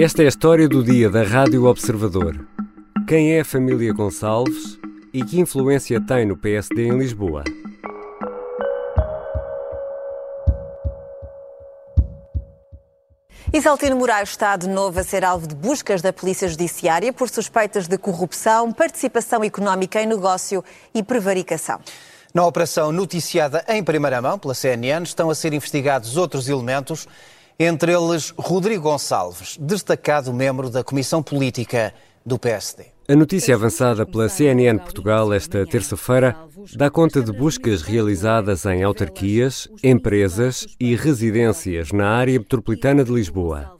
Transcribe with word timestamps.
Esta 0.00 0.22
é 0.22 0.26
a 0.26 0.28
história 0.28 0.68
do 0.68 0.84
dia 0.84 1.10
da 1.10 1.24
Rádio 1.24 1.64
Observador. 1.64 2.46
Quem 3.08 3.34
é 3.34 3.40
a 3.40 3.44
família 3.44 3.92
Gonçalves 3.92 4.78
e 5.12 5.24
que 5.24 5.40
influência 5.40 6.00
tem 6.00 6.24
no 6.24 6.36
PSD 6.36 6.86
em 6.86 6.96
Lisboa? 6.96 7.42
Isaltino 13.52 13.96
Moraes 13.96 14.28
está 14.28 14.56
de 14.56 14.68
novo 14.68 15.00
a 15.00 15.02
ser 15.02 15.24
alvo 15.24 15.48
de 15.48 15.56
buscas 15.56 16.00
da 16.00 16.12
Polícia 16.12 16.46
Judiciária 16.46 17.12
por 17.12 17.28
suspeitas 17.28 17.88
de 17.88 17.98
corrupção, 17.98 18.72
participação 18.72 19.42
económica 19.42 20.00
em 20.00 20.06
negócio 20.06 20.64
e 20.94 21.02
prevaricação. 21.02 21.80
Na 22.32 22.46
operação 22.46 22.92
noticiada 22.92 23.64
em 23.66 23.82
primeira 23.82 24.22
mão 24.22 24.38
pela 24.38 24.54
CNN, 24.54 25.02
estão 25.02 25.28
a 25.28 25.34
ser 25.34 25.52
investigados 25.52 26.16
outros 26.16 26.48
elementos, 26.48 27.08
entre 27.60 27.92
eles 27.92 28.32
Rodrigo 28.38 28.84
Gonçalves, 28.84 29.58
destacado 29.60 30.32
membro 30.32 30.70
da 30.70 30.84
Comissão 30.84 31.20
Política 31.20 31.92
do 32.24 32.38
PSD. 32.38 32.86
A 33.08 33.16
notícia 33.16 33.54
avançada 33.54 34.06
pela 34.06 34.28
CNN 34.28 34.78
Portugal 34.78 35.32
esta 35.32 35.66
terça-feira 35.66 36.36
dá 36.76 36.88
conta 36.88 37.20
de 37.20 37.32
buscas 37.32 37.82
realizadas 37.82 38.64
em 38.64 38.84
autarquias, 38.84 39.66
empresas 39.82 40.68
e 40.78 40.94
residências 40.94 41.90
na 41.90 42.08
área 42.08 42.38
metropolitana 42.38 43.02
de 43.02 43.10
Lisboa. 43.10 43.76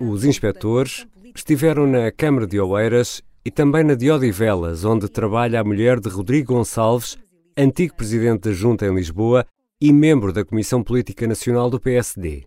Os 0.00 0.24
inspectores 0.24 1.06
estiveram 1.34 1.86
na 1.86 2.12
Câmara 2.12 2.46
de 2.46 2.60
Oeiras 2.60 3.22
e 3.42 3.50
também 3.50 3.84
na 3.84 3.94
de 3.94 4.10
Odivelas, 4.10 4.84
onde 4.84 5.08
trabalha 5.08 5.60
a 5.60 5.64
mulher 5.64 5.98
de 5.98 6.10
Rodrigo 6.10 6.52
Gonçalves, 6.52 7.16
antigo 7.56 7.94
presidente 7.94 8.50
da 8.50 8.52
Junta 8.52 8.86
em 8.86 8.94
Lisboa 8.94 9.46
e 9.80 9.92
membro 9.92 10.30
da 10.30 10.44
Comissão 10.44 10.82
Política 10.82 11.26
Nacional 11.26 11.70
do 11.70 11.80
PSD. 11.80 12.44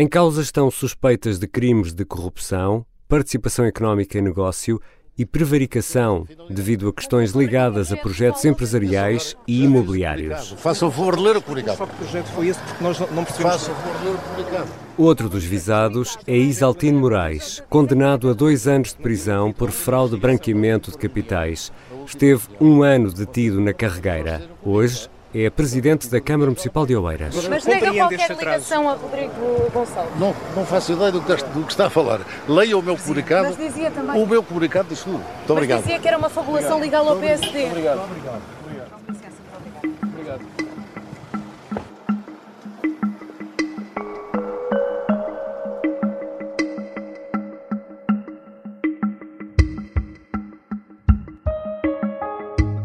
Em 0.00 0.08
causa 0.08 0.40
estão 0.40 0.70
suspeitas 0.70 1.38
de 1.38 1.46
crimes 1.46 1.92
de 1.92 2.06
corrupção, 2.06 2.86
participação 3.06 3.66
económica 3.66 4.18
em 4.18 4.22
negócio 4.22 4.80
e 5.18 5.26
prevaricação 5.26 6.26
devido 6.48 6.88
a 6.88 6.92
questões 6.94 7.32
ligadas 7.32 7.92
a 7.92 7.98
projetos 7.98 8.42
empresariais 8.46 9.36
e 9.46 9.62
imobiliários. 9.62 10.52
Faça 10.52 10.86
o 10.86 10.90
favor 10.90 11.16
de 11.16 11.22
ler 11.22 11.36
o 11.36 11.42
comunicado. 11.42 11.76
Só 11.76 11.84
que 11.84 11.96
projeto 11.96 12.26
foi 12.28 12.48
esse 12.48 12.60
porque 12.60 12.82
nós 12.82 12.98
não 12.98 13.24
percebemos. 13.24 13.52
Faça 13.52 13.72
o 13.72 13.74
favor 13.74 13.98
de 13.98 14.04
ler 14.06 14.14
o 14.14 14.18
comunicado. 14.18 14.70
Outro 14.96 15.28
dos 15.28 15.44
visados 15.44 16.16
é 16.26 16.34
Isaltino 16.34 16.98
Moraes, 16.98 17.62
condenado 17.68 18.30
a 18.30 18.32
dois 18.32 18.66
anos 18.66 18.94
de 18.94 19.02
prisão 19.02 19.52
por 19.52 19.70
fraude 19.70 20.14
de 20.14 20.20
branqueamento 20.22 20.90
de 20.90 20.96
capitais. 20.96 21.70
Esteve 22.06 22.40
um 22.58 22.82
ano 22.82 23.12
detido 23.12 23.60
na 23.60 23.74
carregueira. 23.74 24.48
Hoje 24.64 25.10
é 25.34 25.48
presidente 25.48 26.08
da 26.08 26.20
Câmara 26.20 26.50
Municipal 26.50 26.84
de 26.86 26.96
Oeiras. 26.96 27.46
Mas 27.48 27.64
nega 27.64 27.92
qualquer 27.94 28.30
ligação 28.36 28.88
a 28.88 28.94
Rodrigo 28.94 29.32
Gonçalves. 29.72 30.18
Não, 30.18 30.34
não 30.56 30.64
faço 30.66 30.92
ideia 30.92 31.12
do 31.12 31.20
que, 31.22 31.32
está- 31.32 31.46
do 31.46 31.62
que 31.64 31.70
está 31.72 31.86
a 31.86 31.90
falar. 31.90 32.20
Leia 32.48 32.76
o 32.76 32.82
meu 32.82 32.96
comunicado. 32.96 33.44
Mas 33.48 33.56
dizia 33.56 33.90
também. 33.90 34.20
O 34.22 34.26
meu 34.26 34.42
comunicado 34.42 34.88
diz 34.88 35.00
tudo. 35.02 35.12
Muito 35.18 35.28
Mas 35.42 35.50
obrigado. 35.50 35.80
dizia 35.82 35.98
que 35.98 36.08
era 36.08 36.18
uma 36.18 36.28
fabulação 36.28 36.80
legal 36.80 37.08
ao 37.08 37.16
PSD. 37.16 37.68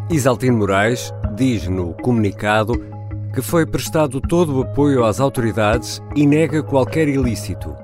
Isaltino 0.10 0.58
Moraes 0.58 1.12
diz 1.36 1.68
no 1.68 1.94
comunicado 1.94 2.82
que 3.34 3.42
foi 3.42 3.66
prestado 3.66 4.22
todo 4.22 4.58
o 4.58 4.62
apoio 4.62 5.04
às 5.04 5.20
autoridades 5.20 6.02
e 6.16 6.26
nega 6.26 6.64
qualquer 6.64 7.08
ilícito. 7.10 7.76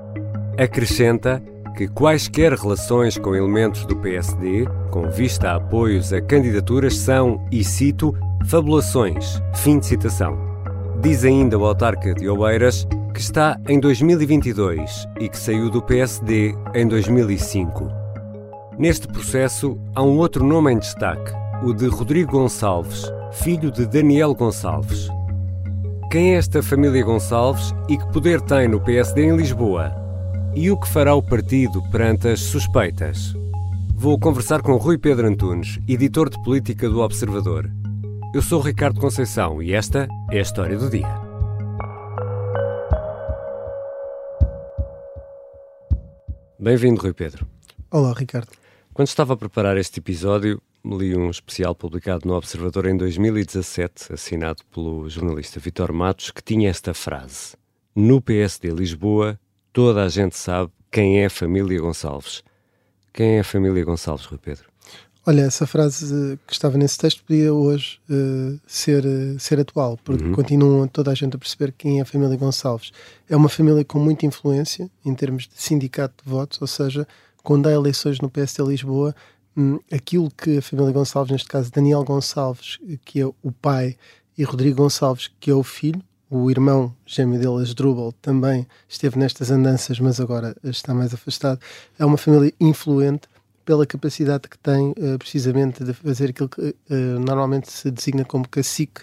Acrescenta 0.58 1.42
que 1.76 1.86
quaisquer 1.88 2.54
relações 2.54 3.18
com 3.18 3.34
elementos 3.34 3.84
do 3.84 3.96
PSD, 3.96 4.66
com 4.90 5.10
vista 5.10 5.50
a 5.50 5.56
apoios 5.56 6.12
a 6.12 6.20
candidaturas, 6.20 6.96
são, 6.96 7.46
e 7.50 7.62
cito, 7.62 8.14
fabulações. 8.46 9.42
Fim 9.54 9.78
de 9.78 9.86
citação. 9.86 10.38
Diz 11.02 11.24
ainda 11.24 11.58
o 11.58 11.66
autarca 11.66 12.14
de 12.14 12.28
Oeiras 12.28 12.86
que 13.12 13.20
está 13.20 13.58
em 13.68 13.78
2022 13.78 15.06
e 15.20 15.28
que 15.28 15.38
saiu 15.38 15.68
do 15.68 15.82
PSD 15.82 16.54
em 16.74 16.88
2005. 16.88 17.90
Neste 18.78 19.06
processo, 19.06 19.78
há 19.94 20.02
um 20.02 20.16
outro 20.16 20.42
nome 20.42 20.72
em 20.72 20.78
destaque, 20.78 21.30
o 21.62 21.74
de 21.74 21.86
Rodrigo 21.88 22.32
Gonçalves, 22.32 23.04
filho 23.32 23.70
de 23.70 23.86
Daniel 23.86 24.34
Gonçalves. 24.34 25.08
Quem 26.10 26.34
é 26.34 26.36
esta 26.36 26.62
família 26.62 27.02
Gonçalves 27.02 27.72
e 27.88 27.96
que 27.96 28.12
poder 28.12 28.40
tem 28.42 28.68
no 28.68 28.80
PSD 28.80 29.24
em 29.24 29.36
Lisboa? 29.36 29.92
E 30.54 30.70
o 30.70 30.78
que 30.78 30.86
fará 30.86 31.14
o 31.14 31.22
partido 31.22 31.82
perante 31.90 32.28
as 32.28 32.40
suspeitas? 32.40 33.34
Vou 33.94 34.18
conversar 34.18 34.60
com 34.60 34.76
Rui 34.76 34.98
Pedro 34.98 35.26
Antunes, 35.26 35.78
editor 35.88 36.28
de 36.28 36.40
política 36.42 36.88
do 36.88 37.00
Observador. 37.00 37.70
Eu 38.34 38.42
sou 38.42 38.60
Ricardo 38.60 39.00
Conceição 39.00 39.62
e 39.62 39.72
esta 39.72 40.06
é 40.30 40.38
a 40.38 40.42
história 40.42 40.76
do 40.76 40.90
dia. 40.90 41.08
Bem-vindo, 46.60 47.00
Rui 47.00 47.14
Pedro. 47.14 47.46
Olá, 47.90 48.12
Ricardo. 48.12 48.48
Quando 48.92 49.08
estava 49.08 49.32
a 49.32 49.36
preparar 49.36 49.78
este 49.78 50.00
episódio, 50.00 50.60
li 50.84 51.16
um 51.16 51.30
especial 51.30 51.74
publicado 51.74 52.26
no 52.26 52.34
Observador 52.34 52.86
em 52.86 52.96
2017, 52.96 54.12
assinado 54.12 54.62
pelo 54.72 55.08
jornalista 55.08 55.60
Vitor 55.60 55.92
Matos, 55.92 56.30
que 56.30 56.42
tinha 56.42 56.68
esta 56.68 56.92
frase: 56.92 57.54
No 57.94 58.20
PSD 58.20 58.70
Lisboa, 58.70 59.38
toda 59.72 60.02
a 60.02 60.08
gente 60.08 60.36
sabe 60.36 60.70
quem 60.90 61.20
é 61.20 61.26
a 61.26 61.30
família 61.30 61.80
Gonçalves. 61.80 62.42
Quem 63.12 63.36
é 63.36 63.40
a 63.40 63.44
família 63.44 63.84
Gonçalves, 63.84 64.26
Rui 64.26 64.38
Pedro? 64.38 64.64
Olha, 65.24 65.42
essa 65.42 65.66
frase 65.68 66.36
que 66.46 66.52
estava 66.52 66.76
nesse 66.76 66.98
texto 66.98 67.22
podia 67.22 67.54
hoje 67.54 68.00
eh, 68.10 68.58
ser, 68.66 69.06
eh, 69.06 69.38
ser 69.38 69.60
atual, 69.60 69.96
porque 70.02 70.30
continua 70.30 70.88
toda 70.88 71.12
a 71.12 71.14
gente 71.14 71.36
a 71.36 71.38
perceber 71.38 71.72
quem 71.78 72.00
é 72.00 72.02
a 72.02 72.04
família 72.04 72.36
Gonçalves. 72.36 72.90
É 73.28 73.36
uma 73.36 73.48
família 73.48 73.84
com 73.84 74.00
muita 74.00 74.26
influência 74.26 74.90
em 75.04 75.14
termos 75.14 75.44
de 75.44 75.54
sindicato 75.54 76.24
de 76.24 76.28
votos, 76.28 76.60
ou 76.60 76.66
seja, 76.66 77.06
quando 77.40 77.68
há 77.68 77.72
eleições 77.72 78.20
no 78.20 78.28
PSD 78.28 78.64
Lisboa, 78.64 79.14
hum, 79.56 79.78
aquilo 79.90 80.30
que 80.30 80.58
a 80.58 80.62
família 80.62 80.92
Gonçalves, 80.92 81.32
neste 81.32 81.48
caso 81.48 81.70
Daniel 81.70 82.04
Gonçalves, 82.04 82.78
que 83.04 83.20
é 83.20 83.26
o 83.26 83.52
pai, 83.60 83.96
e 84.36 84.44
Rodrigo 84.44 84.82
Gonçalves, 84.82 85.30
que 85.38 85.50
é 85.50 85.54
o 85.54 85.62
filho, 85.62 86.02
o 86.30 86.50
irmão 86.50 86.94
gêmeo 87.04 87.38
dele, 87.38 87.62
Asdrúbal, 87.62 88.12
também 88.12 88.66
esteve 88.88 89.18
nestas 89.18 89.50
andanças, 89.50 90.00
mas 90.00 90.18
agora 90.18 90.56
está 90.64 90.94
mais 90.94 91.12
afastado. 91.12 91.60
É 91.98 92.06
uma 92.06 92.16
família 92.16 92.52
influente 92.58 93.28
pela 93.66 93.86
capacidade 93.86 94.48
que 94.48 94.58
tem 94.58 94.94
eh, 94.96 95.18
precisamente 95.18 95.84
de 95.84 95.92
fazer 95.92 96.30
aquilo 96.30 96.48
que 96.48 96.74
eh, 96.90 96.94
normalmente 96.94 97.70
se 97.70 97.90
designa 97.90 98.24
como 98.24 98.48
cacique, 98.48 99.02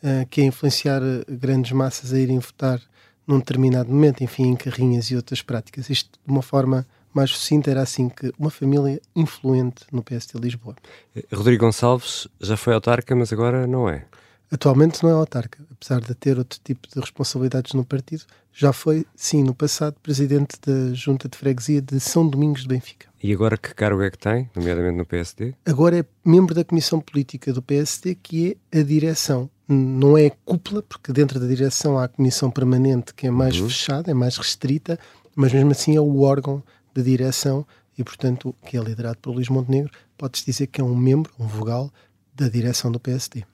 eh, 0.00 0.24
que 0.30 0.40
é 0.40 0.44
influenciar 0.44 1.02
grandes 1.28 1.72
massas 1.72 2.12
a 2.12 2.18
irem 2.18 2.38
votar 2.38 2.80
num 3.26 3.38
determinado 3.38 3.90
momento, 3.90 4.22
enfim, 4.22 4.44
em 4.44 4.56
carrinhas 4.56 5.06
e 5.06 5.16
outras 5.16 5.42
práticas. 5.42 5.90
Isto 5.90 6.18
de 6.24 6.32
uma 6.32 6.42
forma 6.42 6.86
mais 7.12 7.30
sucinta 7.30 7.70
era 7.70 7.82
assim 7.82 8.08
que 8.08 8.32
uma 8.38 8.50
família 8.50 9.00
influente 9.14 9.84
no 9.92 10.02
PSD 10.02 10.38
Lisboa. 10.38 10.76
Eh, 11.14 11.24
Rodrigo 11.32 11.64
Gonçalves 11.64 12.28
já 12.40 12.56
foi 12.56 12.74
autarca, 12.74 13.14
mas 13.14 13.32
agora 13.32 13.66
não 13.66 13.88
é. 13.88 14.06
Atualmente 14.52 15.02
não 15.02 15.10
é 15.10 15.12
autarca, 15.12 15.64
apesar 15.70 16.00
de 16.00 16.12
ter 16.14 16.36
outro 16.36 16.58
tipo 16.62 16.88
de 16.88 16.98
responsabilidades 16.98 17.72
no 17.72 17.84
partido, 17.84 18.24
já 18.52 18.72
foi, 18.72 19.06
sim, 19.14 19.44
no 19.44 19.54
passado, 19.54 19.94
presidente 20.02 20.58
da 20.66 20.92
Junta 20.92 21.28
de 21.28 21.38
Freguesia 21.38 21.80
de 21.80 22.00
São 22.00 22.28
Domingos 22.28 22.62
de 22.62 22.68
Benfica. 22.68 23.08
E 23.22 23.32
agora 23.32 23.56
que 23.56 23.72
cargo 23.72 24.02
é 24.02 24.10
que 24.10 24.18
tem, 24.18 24.50
nomeadamente 24.56 24.96
no 24.96 25.06
PSD? 25.06 25.54
Agora 25.64 26.00
é 26.00 26.04
membro 26.24 26.52
da 26.52 26.64
Comissão 26.64 27.00
Política 27.00 27.52
do 27.52 27.62
PSD, 27.62 28.16
que 28.16 28.58
é 28.72 28.80
a 28.80 28.82
direção. 28.82 29.48
Não 29.68 30.18
é 30.18 30.26
a 30.26 30.32
cúpula, 30.44 30.82
porque 30.82 31.12
dentro 31.12 31.38
da 31.38 31.46
direção 31.46 31.96
há 31.96 32.04
a 32.04 32.08
Comissão 32.08 32.50
Permanente, 32.50 33.14
que 33.14 33.28
é 33.28 33.30
mais 33.30 33.56
fechada, 33.56 34.10
é 34.10 34.14
mais 34.14 34.36
restrita, 34.36 34.98
mas 35.36 35.52
mesmo 35.52 35.70
assim 35.70 35.96
é 35.96 36.00
o 36.00 36.22
órgão 36.22 36.62
de 36.94 37.02
direção 37.02 37.66
e, 37.96 38.04
portanto, 38.04 38.54
que 38.64 38.76
é 38.76 38.80
liderado 38.80 39.18
por 39.18 39.32
Luís 39.32 39.48
Montenegro, 39.48 39.92
pode-se 40.16 40.44
dizer 40.44 40.66
que 40.66 40.80
é 40.80 40.84
um 40.84 40.96
membro, 40.96 41.32
um 41.38 41.46
vogal, 41.46 41.92
da 42.34 42.48
direção 42.48 42.90
do 42.90 42.98
PSD. 42.98 43.44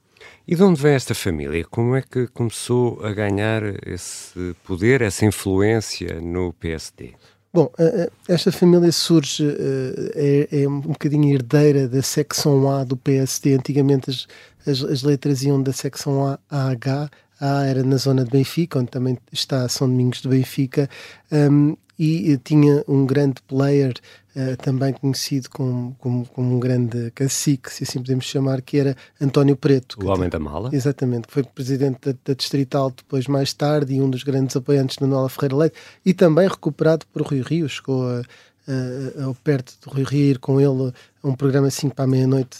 E 0.46 0.54
de 0.54 0.62
onde 0.62 0.80
vem 0.80 0.94
esta 0.94 1.14
família? 1.14 1.64
Como 1.64 1.96
é 1.96 2.02
que 2.02 2.26
começou 2.28 3.04
a 3.04 3.12
ganhar 3.12 3.62
esse 3.86 4.54
poder, 4.64 5.02
essa 5.02 5.24
influência 5.24 6.20
no 6.20 6.52
PSD? 6.52 7.14
Bom, 7.52 7.72
eh, 7.78 8.08
eh, 8.28 8.32
esta 8.32 8.52
família 8.52 8.92
surge, 8.92 9.44
eh, 9.44 10.46
é, 10.52 10.62
é 10.62 10.68
um 10.68 10.80
bocadinho 10.80 11.34
herdeira 11.34 11.88
da 11.88 12.02
secção 12.02 12.70
A 12.70 12.84
do 12.84 12.96
PSD. 12.96 13.54
Antigamente 13.54 14.10
as, 14.10 14.26
as, 14.66 14.84
as 14.84 15.02
letras 15.02 15.42
iam 15.42 15.62
da 15.62 15.72
secção 15.72 16.26
A 16.26 16.38
a 16.50 16.70
H. 16.70 17.10
A 17.40 17.64
era 17.64 17.82
na 17.82 17.96
zona 17.96 18.24
de 18.24 18.30
Benfica, 18.30 18.78
onde 18.78 18.90
também 18.90 19.18
está 19.32 19.68
São 19.68 19.88
Domingos 19.88 20.22
de 20.22 20.28
Benfica. 20.28 20.88
Um, 21.32 21.76
e 21.98 22.34
uh, 22.34 22.38
tinha 22.38 22.84
um 22.88 23.06
grande 23.06 23.42
player 23.46 23.94
Uh, 24.38 24.54
também 24.58 24.92
conhecido 24.92 25.48
como, 25.48 25.96
como, 25.98 26.26
como, 26.26 26.56
um 26.56 26.60
grande 26.60 27.10
cacique, 27.12 27.72
se 27.72 27.84
assim 27.84 28.00
podemos 28.00 28.26
chamar, 28.26 28.60
que 28.60 28.76
era 28.76 28.94
António 29.18 29.56
Preto. 29.56 29.96
O 30.04 30.08
homem 30.10 30.28
da 30.28 30.38
mala? 30.38 30.68
Exatamente, 30.74 31.26
que 31.26 31.32
foi 31.32 31.42
presidente 31.42 32.00
da, 32.02 32.18
da, 32.22 32.34
Distrital 32.34 32.90
depois 32.90 33.26
mais 33.28 33.54
tarde 33.54 33.94
e 33.94 34.02
um 34.02 34.10
dos 34.10 34.22
grandes 34.22 34.54
apoiantes 34.54 34.98
de 34.98 35.04
Manuela 35.04 35.30
Ferreira 35.30 35.56
Leite 35.56 35.76
e 36.04 36.12
também 36.12 36.46
recuperado 36.46 37.06
por 37.06 37.22
Rui 37.22 37.40
Rio, 37.40 37.66
chegou 37.66 38.06
a, 38.06 38.20
a, 38.68 39.30
a, 39.30 39.34
perto 39.42 39.72
do 39.82 39.94
Rui 39.94 40.04
Rio 40.04 40.32
ir 40.32 40.38
com 40.38 40.60
ele 40.60 40.92
a 41.22 41.26
um 41.26 41.34
programa 41.34 41.68
assim 41.68 41.88
para 41.88 42.04
a 42.04 42.08
meia-noite 42.08 42.58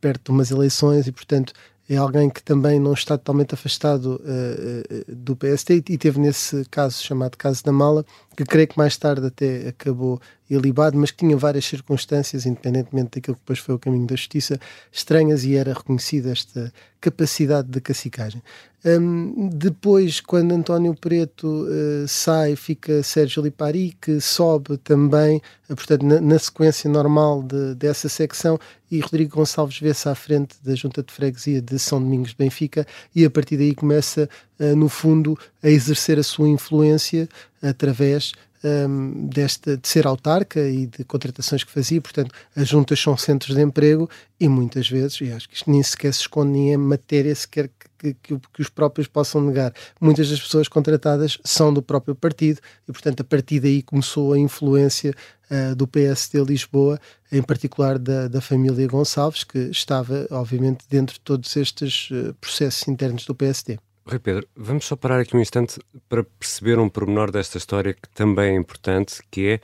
perto 0.00 0.24
de 0.24 0.30
umas 0.32 0.50
eleições 0.50 1.06
e 1.06 1.12
portanto 1.12 1.52
é 1.88 1.96
alguém 1.96 2.28
que 2.28 2.42
também 2.42 2.78
não 2.78 2.92
está 2.92 3.16
totalmente 3.16 3.54
afastado 3.54 4.20
uh, 4.20 5.10
uh, 5.10 5.14
do 5.16 5.34
PST 5.34 5.84
e 5.88 5.96
teve 5.96 6.20
nesse 6.20 6.64
caso 6.70 7.02
chamado 7.02 7.36
caso 7.36 7.64
da 7.64 7.72
mala, 7.72 8.04
que 8.38 8.44
creio 8.44 8.68
que 8.68 8.78
mais 8.78 8.96
tarde 8.96 9.26
até 9.26 9.66
acabou 9.66 10.20
ilibado, 10.48 10.96
mas 10.96 11.10
que 11.10 11.16
tinha 11.16 11.36
várias 11.36 11.64
circunstâncias, 11.64 12.46
independentemente 12.46 13.16
daquilo 13.16 13.34
que 13.34 13.42
depois 13.42 13.58
foi 13.58 13.74
o 13.74 13.78
caminho 13.80 14.06
da 14.06 14.14
justiça, 14.14 14.60
estranhas 14.92 15.42
e 15.42 15.56
era 15.56 15.74
reconhecida 15.74 16.30
esta 16.30 16.72
capacidade 17.00 17.68
de 17.68 17.80
cacicagem. 17.80 18.40
Um, 18.84 19.50
depois, 19.52 20.20
quando 20.20 20.52
António 20.52 20.94
Preto 20.94 21.46
uh, 21.48 22.06
sai, 22.06 22.54
fica 22.54 23.02
Sérgio 23.02 23.42
Lipari, 23.42 23.96
que 24.00 24.20
sobe 24.20 24.76
também, 24.78 25.42
uh, 25.68 25.74
portanto, 25.74 26.06
na, 26.06 26.20
na, 26.20 26.38
sequência 26.38 26.88
normal 26.88 27.42
de, 27.42 27.74
dessa 27.74 28.08
secção, 28.08 28.56
e 28.88 29.00
Rodrigo 29.00 29.36
Gonçalves 29.36 29.80
vê-se 29.80 30.08
à 30.08 30.14
frente 30.14 30.56
da 30.62 30.76
Junta 30.76 31.02
de 31.02 31.12
Freguesia 31.12 31.60
de 31.60 31.76
São 31.76 32.00
Domingos 32.00 32.30
de 32.30 32.36
Benfica, 32.36 32.86
e 33.14 33.24
a 33.24 33.30
partir 33.30 33.56
daí 33.56 33.74
começa, 33.74 34.28
uh, 34.60 34.76
no 34.76 34.88
fundo, 34.88 35.36
a 35.60 35.68
exercer 35.68 36.16
a 36.16 36.22
sua 36.22 36.48
influência 36.48 37.28
através 37.62 38.32
um, 38.64 39.28
desta, 39.28 39.76
de 39.76 39.86
ser 39.86 40.06
autarca 40.06 40.60
e 40.60 40.86
de 40.86 41.04
contratações 41.04 41.62
que 41.62 41.70
fazia, 41.70 42.00
portanto, 42.00 42.34
as 42.56 42.68
juntas 42.68 42.98
são 42.98 43.16
centros 43.16 43.54
de 43.54 43.62
emprego 43.62 44.08
e 44.38 44.48
muitas 44.48 44.88
vezes, 44.88 45.20
e 45.20 45.30
acho 45.30 45.48
que 45.48 45.56
isto 45.56 45.70
nem 45.70 45.82
sequer 45.82 46.12
se 46.12 46.20
esconde, 46.20 46.52
nem 46.52 46.72
é 46.72 46.76
matéria 46.76 47.34
sequer 47.34 47.70
que, 47.98 48.14
que, 48.14 48.38
que, 48.38 48.62
os 48.62 48.68
próprios 48.68 49.08
possam 49.08 49.40
negar. 49.40 49.72
Muitas 50.00 50.30
das 50.30 50.40
pessoas 50.40 50.68
contratadas 50.68 51.38
são 51.44 51.72
do 51.72 51.82
próprio 51.82 52.14
partido 52.14 52.60
e, 52.88 52.92
portanto, 52.92 53.20
a 53.20 53.24
partir 53.24 53.60
daí 53.60 53.82
começou 53.82 54.32
a 54.32 54.38
influência 54.38 55.14
uh, 55.50 55.74
do 55.74 55.86
PSD 55.86 56.42
Lisboa, 56.44 57.00
em 57.30 57.42
particular 57.42 57.98
da, 57.98 58.28
da 58.28 58.40
família 58.40 58.86
Gonçalves, 58.86 59.42
que 59.42 59.58
estava, 59.58 60.26
obviamente, 60.30 60.84
dentro 60.88 61.14
de 61.14 61.20
todos 61.20 61.56
estes 61.56 62.08
uh, 62.10 62.34
processos 62.40 62.86
internos 62.86 63.24
do 63.24 63.34
PSD. 63.34 63.78
Rui 64.08 64.18
Pedro, 64.18 64.48
vamos 64.56 64.86
só 64.86 64.96
parar 64.96 65.20
aqui 65.20 65.36
um 65.36 65.40
instante 65.40 65.78
para 66.08 66.24
perceber 66.24 66.78
um 66.78 66.88
pormenor 66.88 67.30
desta 67.30 67.58
história 67.58 67.92
que 67.92 68.08
também 68.14 68.54
é 68.54 68.56
importante, 68.56 69.20
que 69.30 69.46
é 69.46 69.60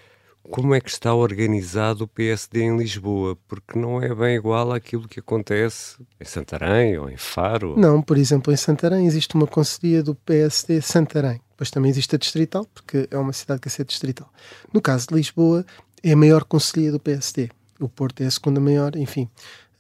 como 0.51 0.75
é 0.75 0.81
que 0.81 0.91
está 0.91 1.15
organizado 1.15 2.05
o 2.05 2.09
PSD 2.09 2.65
em 2.65 2.77
Lisboa, 2.77 3.39
porque 3.49 3.79
não 3.79 4.03
é 4.03 4.15
bem 4.15 4.37
igual 4.37 4.71
àquilo 4.73 5.09
que 5.09 5.21
acontece 5.21 5.97
em 6.21 6.25
Santarém 6.27 6.99
ou 6.99 7.09
em 7.09 7.17
Faro. 7.17 7.75
Não, 7.79 8.03
por 8.03 8.19
exemplo, 8.19 8.53
em 8.53 8.57
Santarém 8.57 9.07
existe 9.07 9.35
uma 9.35 9.47
conselhia 9.47 10.03
do 10.03 10.15
PSD 10.15 10.83
Santarém, 10.83 11.41
depois 11.53 11.71
também 11.71 11.91
existe 11.91 12.15
a 12.15 12.19
Distrital, 12.19 12.67
porque 12.75 13.09
é 13.11 13.17
uma 13.17 13.33
cidade 13.33 13.63
que 13.63 13.69
é 13.69 13.71
ser 13.71 13.87
distrital. 13.87 14.31
No 14.75 14.83
caso 14.83 15.07
de 15.09 15.15
Lisboa, 15.15 15.65
é 16.03 16.13
a 16.13 16.17
maior 16.17 16.45
conselhia 16.45 16.93
do 16.93 17.01
PSD. 17.01 17.49
O 17.81 17.89
Porto 17.89 18.23
é 18.23 18.27
a 18.27 18.31
segunda 18.31 18.61
maior, 18.61 18.95
enfim. 18.95 19.29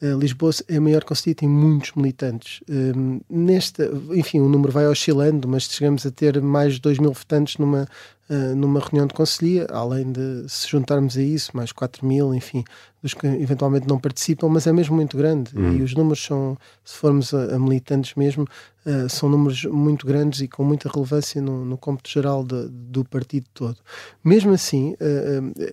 Uh, 0.05 0.19
Lisboa 0.19 0.53
é 0.69 0.77
a 0.77 0.81
maior 0.81 1.03
conselhia, 1.03 1.35
tem 1.35 1.49
muitos 1.49 1.93
militantes. 1.93 2.61
Uh, 2.69 3.25
nesta, 3.31 3.91
enfim, 4.11 4.39
o 4.39 4.49
número 4.51 4.71
vai 4.71 4.87
oscilando, 4.87 5.49
mas 5.49 5.62
chegamos 5.62 6.05
a 6.05 6.11
ter 6.11 6.43
mais 6.43 6.75
de 6.75 6.81
2 6.83 6.99
mil 6.99 7.12
votantes 7.12 7.56
numa, 7.56 7.89
uh, 8.29 8.55
numa 8.55 8.81
reunião 8.81 9.06
de 9.06 9.15
conselhia, 9.15 9.67
além 9.71 10.12
de 10.12 10.45
se 10.47 10.69
juntarmos 10.69 11.17
a 11.17 11.23
isso, 11.23 11.56
mais 11.56 11.73
4 11.73 12.06
mil, 12.06 12.35
enfim, 12.35 12.65
dos 13.03 13.15
que 13.15 13.27
eventualmente 13.27 13.89
não 13.89 13.99
participam, 13.99 14.49
mas 14.49 14.67
é 14.67 14.73
mesmo 14.75 14.95
muito 14.95 15.17
grande. 15.17 15.56
Uhum. 15.56 15.79
E 15.79 15.83
os 15.83 15.95
números 15.95 16.23
são, 16.23 16.59
se 16.85 16.97
formos 16.97 17.33
a, 17.33 17.55
a 17.55 17.59
militantes 17.59 18.15
mesmo, 18.15 18.47
uh, 18.85 19.09
são 19.09 19.31
números 19.31 19.65
muito 19.65 20.06
grandes 20.06 20.43
e 20.43 20.49
com 20.49 20.62
muita 20.65 20.91
relevância 20.93 21.41
no, 21.41 21.65
no 21.65 21.79
cômputo 21.79 22.11
geral 22.11 22.45
de, 22.45 22.69
do 22.69 23.06
partido 23.06 23.47
todo. 23.55 23.79
Mesmo 24.23 24.53
assim, 24.53 24.95
eh, 25.01 25.73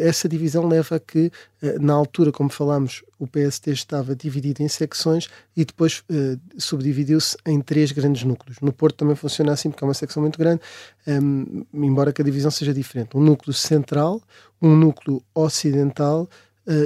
essa 0.00 0.28
divisão 0.28 0.66
leva 0.66 0.96
a 0.96 1.00
que, 1.00 1.30
eh, 1.62 1.78
na 1.78 1.92
altura, 1.92 2.30
como 2.30 2.50
falámos, 2.50 3.02
o 3.18 3.26
PST 3.26 3.70
estava 3.70 4.14
dividido 4.14 4.62
em 4.62 4.68
secções 4.68 5.28
e 5.56 5.64
depois 5.64 6.02
uh, 6.10 6.38
subdividiu-se 6.58 7.36
em 7.46 7.60
três 7.60 7.92
grandes 7.92 8.24
núcleos. 8.24 8.58
No 8.60 8.72
Porto 8.72 8.96
também 8.96 9.14
funciona 9.14 9.52
assim, 9.52 9.70
porque 9.70 9.84
é 9.84 9.86
uma 9.86 9.94
secção 9.94 10.22
muito 10.22 10.38
grande, 10.38 10.60
ehm, 11.06 11.62
embora 11.72 12.12
que 12.12 12.20
a 12.20 12.24
divisão 12.24 12.50
seja 12.50 12.74
diferente. 12.74 13.16
Um 13.16 13.20
núcleo 13.20 13.52
central, 13.52 14.20
um 14.60 14.74
núcleo 14.76 15.22
ocidental 15.34 16.28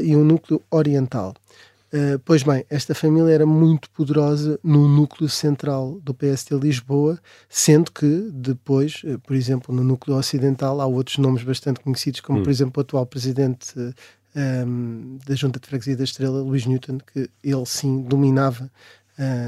e 0.03 0.17
um 0.17 0.25
núcleo 0.25 0.63
oriental. 0.71 1.35
Uh, 1.93 2.19
pois 2.25 2.43
bem, 2.43 2.65
esta 2.69 2.94
família 2.94 3.33
era 3.33 3.47
muito 3.47 3.88
poderosa 3.91 4.59
no 4.62 4.88
núcleo 4.88 5.29
central 5.29 6.00
do 6.03 6.12
PST 6.12 6.53
Lisboa, 6.55 7.19
sendo 7.49 7.93
que 7.93 8.29
depois, 8.33 9.03
uh, 9.05 9.19
por 9.21 9.37
exemplo, 9.37 9.75
no 9.75 9.85
núcleo 9.85 10.17
ocidental 10.17 10.81
há 10.81 10.87
outros 10.87 11.19
nomes 11.19 11.44
bastante 11.44 11.81
conhecidos, 11.81 12.21
como 12.21 12.41
hum. 12.41 12.43
por 12.43 12.50
exemplo 12.50 12.81
o 12.81 12.83
atual 12.83 13.06
presidente 13.06 13.79
uh, 13.79 13.94
eh, 14.35 14.65
um, 14.67 15.19
da 15.25 15.35
Junta 15.35 15.61
de 15.61 15.67
Freguesia 15.67 15.97
da 15.97 16.05
Estrela, 16.05 16.43
Luís 16.43 16.67
Newton, 16.67 16.99
que 16.99 17.31
ele 17.43 17.67
sim 17.67 18.03
dominava 18.03 18.71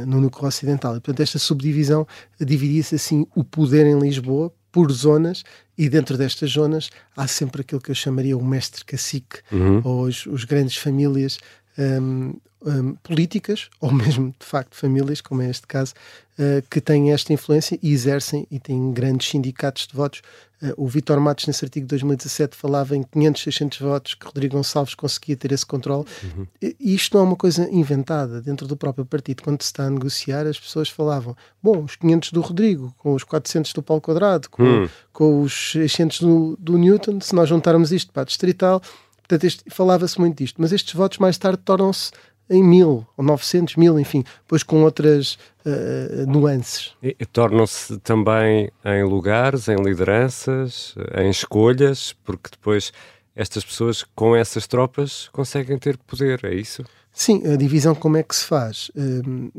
no 0.07 0.19
núcleo 0.19 0.49
ocidental. 0.49 0.97
E, 0.97 1.01
portanto, 1.01 1.21
esta 1.21 1.39
subdivisão 1.39 2.07
dividia-se 2.41 2.95
assim 2.95 3.27
o 3.35 3.45
poder 3.45 3.85
em 3.85 3.99
Lisboa 3.99 4.51
por 4.73 4.91
zonas 4.91 5.45
e 5.77 5.89
dentro 5.89 6.17
destas 6.17 6.53
zonas 6.53 6.89
há 7.15 7.27
sempre 7.27 7.61
aquilo 7.61 7.81
que 7.81 7.91
eu 7.91 7.95
chamaria 7.95 8.37
o 8.37 8.43
mestre 8.43 8.85
cacique 8.85 9.41
uhum. 9.53 9.81
ou 9.85 10.03
os, 10.05 10.25
os 10.25 10.45
grandes 10.45 10.77
famílias 10.77 11.39
um, 11.79 12.35
um, 12.65 12.95
políticas 12.97 13.69
ou 13.81 13.93
mesmo 13.93 14.35
de 14.39 14.47
facto 14.47 14.75
famílias, 14.75 15.21
como 15.21 15.43
é 15.43 15.51
este 15.51 15.67
caso, 15.67 15.95
uh, 16.39 16.63
que 16.69 16.81
têm 16.81 17.13
esta 17.13 17.33
influência 17.33 17.79
e 17.83 17.93
exercem 17.93 18.47
e 18.51 18.59
têm 18.59 18.93
grandes 18.93 19.29
sindicatos 19.29 19.87
de 19.87 19.95
votos. 19.95 20.23
Uh, 20.61 20.75
o 20.77 20.89
Vitor 20.89 21.21
Matos, 21.21 21.47
nesse 21.47 21.65
artigo 21.65 21.87
de 21.87 21.91
2017, 21.91 22.57
falava 22.57 22.97
em 22.97 23.05
500, 23.05 23.43
600 23.43 23.79
votos 23.79 24.15
que 24.15 24.27
Rodrigo 24.27 24.57
Gonçalves 24.57 24.95
conseguia 24.95 25.37
ter 25.37 25.53
esse 25.53 25.65
controle. 25.65 26.05
Uhum. 26.25 26.47
E 26.61 26.95
isto 26.95 27.17
não 27.17 27.25
é 27.25 27.29
uma 27.29 27.37
coisa 27.37 27.69
inventada 27.71 28.41
dentro 28.41 28.67
do 28.67 28.77
próprio 28.77 29.07
partido. 29.07 29.43
Quando 29.43 29.63
se 29.63 29.69
está 29.69 29.85
a 29.85 29.91
negociar, 29.91 30.47
as 30.47 30.59
pessoas 30.59 30.89
falavam: 30.89 31.37
bom, 31.63 31.85
os 31.85 31.95
500 31.95 32.33
do 32.33 32.41
Rodrigo, 32.41 32.93
com 32.99 33.15
os 33.15 33.23
400 33.23 33.73
do 33.73 33.83
Paulo 33.85 34.03
Quadrado, 34.03 34.51
com, 34.51 34.65
uhum. 34.65 34.89
com 35.13 35.43
os 35.43 35.73
600 35.73 36.21
do, 36.21 36.57
do 36.59 36.77
Newton, 36.77 37.21
se 37.21 37.37
nós 37.37 37.49
juntarmos 37.49 37.93
isto 37.93 38.13
para 38.13 38.23
a 38.23 38.27
distrital 38.27 38.83
Portanto, 39.29 39.63
falava-se 39.71 40.19
muito 40.19 40.39
disto, 40.39 40.61
mas 40.61 40.73
estes 40.73 40.95
votos 40.95 41.19
mais 41.19 41.37
tarde 41.37 41.61
tornam-se 41.65 42.11
em 42.51 42.65
mil 42.65 43.07
ou 43.17 43.25
900 43.25 43.77
mil, 43.77 44.01
enfim, 44.01 44.25
depois 44.41 44.63
com 44.63 44.83
outras 44.83 45.35
uh, 45.67 46.27
nuances. 46.27 46.95
E, 47.03 47.15
e 47.21 47.27
tornam-se 47.27 47.99
também 47.99 48.71
em 48.85 49.05
lugares, 49.05 49.69
em 49.69 49.77
lideranças, 49.77 50.95
em 51.15 51.29
escolhas, 51.29 52.15
porque 52.25 52.49
depois 52.51 52.91
estas 53.37 53.65
pessoas 53.65 54.05
com 54.17 54.35
essas 54.35 54.67
tropas 54.67 55.29
conseguem 55.29 55.79
ter 55.79 55.97
poder, 55.99 56.41
é 56.45 56.55
isso? 56.55 56.83
Sim, 57.13 57.43
a 57.53 57.57
divisão 57.57 57.95
como 57.95 58.17
é 58.17 58.23
que 58.23 58.35
se 58.35 58.45
faz? 58.45 58.91
Um, 58.97 59.51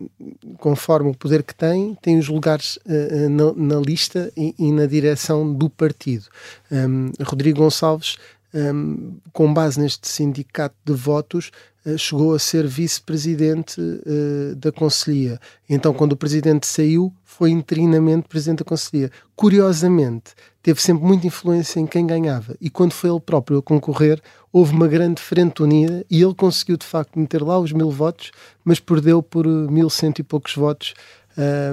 conforme 0.58 1.10
o 1.10 1.14
poder 1.14 1.44
que 1.44 1.54
tem, 1.54 1.94
tem 2.02 2.18
os 2.18 2.30
lugares 2.30 2.78
uh, 2.86 3.30
na, 3.30 3.76
na, 3.76 3.82
lista 3.82 4.32
e, 4.36 4.56
e, 4.58 4.72
na 4.72 4.86
direção 4.86 5.54
do 5.54 5.70
partido. 5.70 6.26
Um, 6.72 7.12
Rodrigo 7.22 7.60
Gonçalves 7.60 8.18
um, 8.54 9.18
com 9.32 9.54
base 9.54 9.80
neste 9.80 10.08
sindicato 10.08 10.76
de 10.84 10.94
votos, 10.94 11.52
uh, 11.86 11.98
chegou 11.98 12.34
a 12.34 12.40
ser 12.40 12.66
vice-presidente 12.68 13.80
uh, 13.80 14.56
da 14.56 14.72
Conselhia. 14.72 15.40
Então, 15.70 15.94
quando 15.94 16.14
o 16.14 16.18
presidente 16.18 16.66
saiu, 16.66 17.14
foi 17.24 17.52
interinamente 17.52 18.28
presidente 18.28 18.60
da 18.60 18.66
Conselhia. 18.66 19.12
Curiosamente, 19.36 20.34
teve 20.62 20.82
sempre 20.82 21.06
muita 21.06 21.28
influência 21.28 21.80
em 21.80 21.88
quem 21.88 22.06
ganhava. 22.06 22.56
E 22.60 22.70
quando 22.70 22.92
foi 22.92 23.10
ele 23.10 23.20
próprio 23.20 23.60
a 23.60 23.64
concorrer, 23.64 24.22
houve 24.52 24.74
uma 24.74 24.88
grande 24.88 25.22
frente 25.22 25.64
unida 25.64 26.06
e 26.10 26.22
ele 26.22 26.34
conseguiu, 26.34 26.76
de 26.76 26.86
facto, 26.86 27.18
meter 27.18 27.42
lá 27.42 27.58
os 27.60 27.72
mil 27.72 27.92
votos, 27.92 28.32
mas 28.66 28.80
perdeu 28.80 29.22
por 29.24 29.48
mil 29.48 29.90
cento 29.90 30.20
e 30.20 30.24
poucos 30.24 30.56
votos 30.56 30.94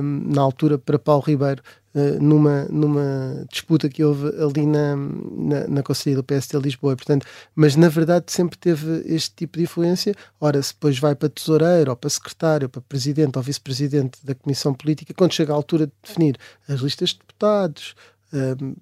na 0.03 0.43
altura 0.43 0.79
para 0.79 0.97
Paulo 0.97 1.25
Ribeiro, 1.27 1.61
uh, 1.97 2.23
numa, 2.23 2.65
numa 2.67 3.45
disputa 3.51 3.89
que 3.89 4.05
houve 4.05 4.29
ali 4.41 4.67
na, 4.67 4.95
na, 4.97 5.67
na 5.67 5.83
Conselhia 5.83 6.17
do 6.17 6.23
PSD 6.23 6.59
Lisboa. 6.59 6.95
Portanto, 6.95 7.27
mas 7.55 7.75
na 7.75 7.89
verdade 7.89 8.27
sempre 8.29 8.59
teve 8.59 9.03
este 9.07 9.35
tipo 9.35 9.57
de 9.57 9.65
influência. 9.65 10.15
Ora, 10.41 10.63
se 10.63 10.75
depois 10.75 10.99
vai 10.99 11.15
para 11.15 11.29
tesoureiro, 11.29 11.91
ou 11.91 11.97
para 11.97 12.11
secretário, 12.11 12.67
ou 12.67 12.69
para 12.69 12.83
presidente 12.83 13.37
ou 13.37 13.43
vice-presidente 13.43 14.19
da 14.25 14.35
Comissão 14.35 14.75
Política, 14.75 15.15
quando 15.15 15.33
chega 15.33 15.53
a 15.53 15.57
altura 15.57 15.87
de 15.87 15.93
definir 16.03 16.37
as 16.69 16.81
listas 16.81 17.11
de 17.11 17.19
deputados, 17.19 17.95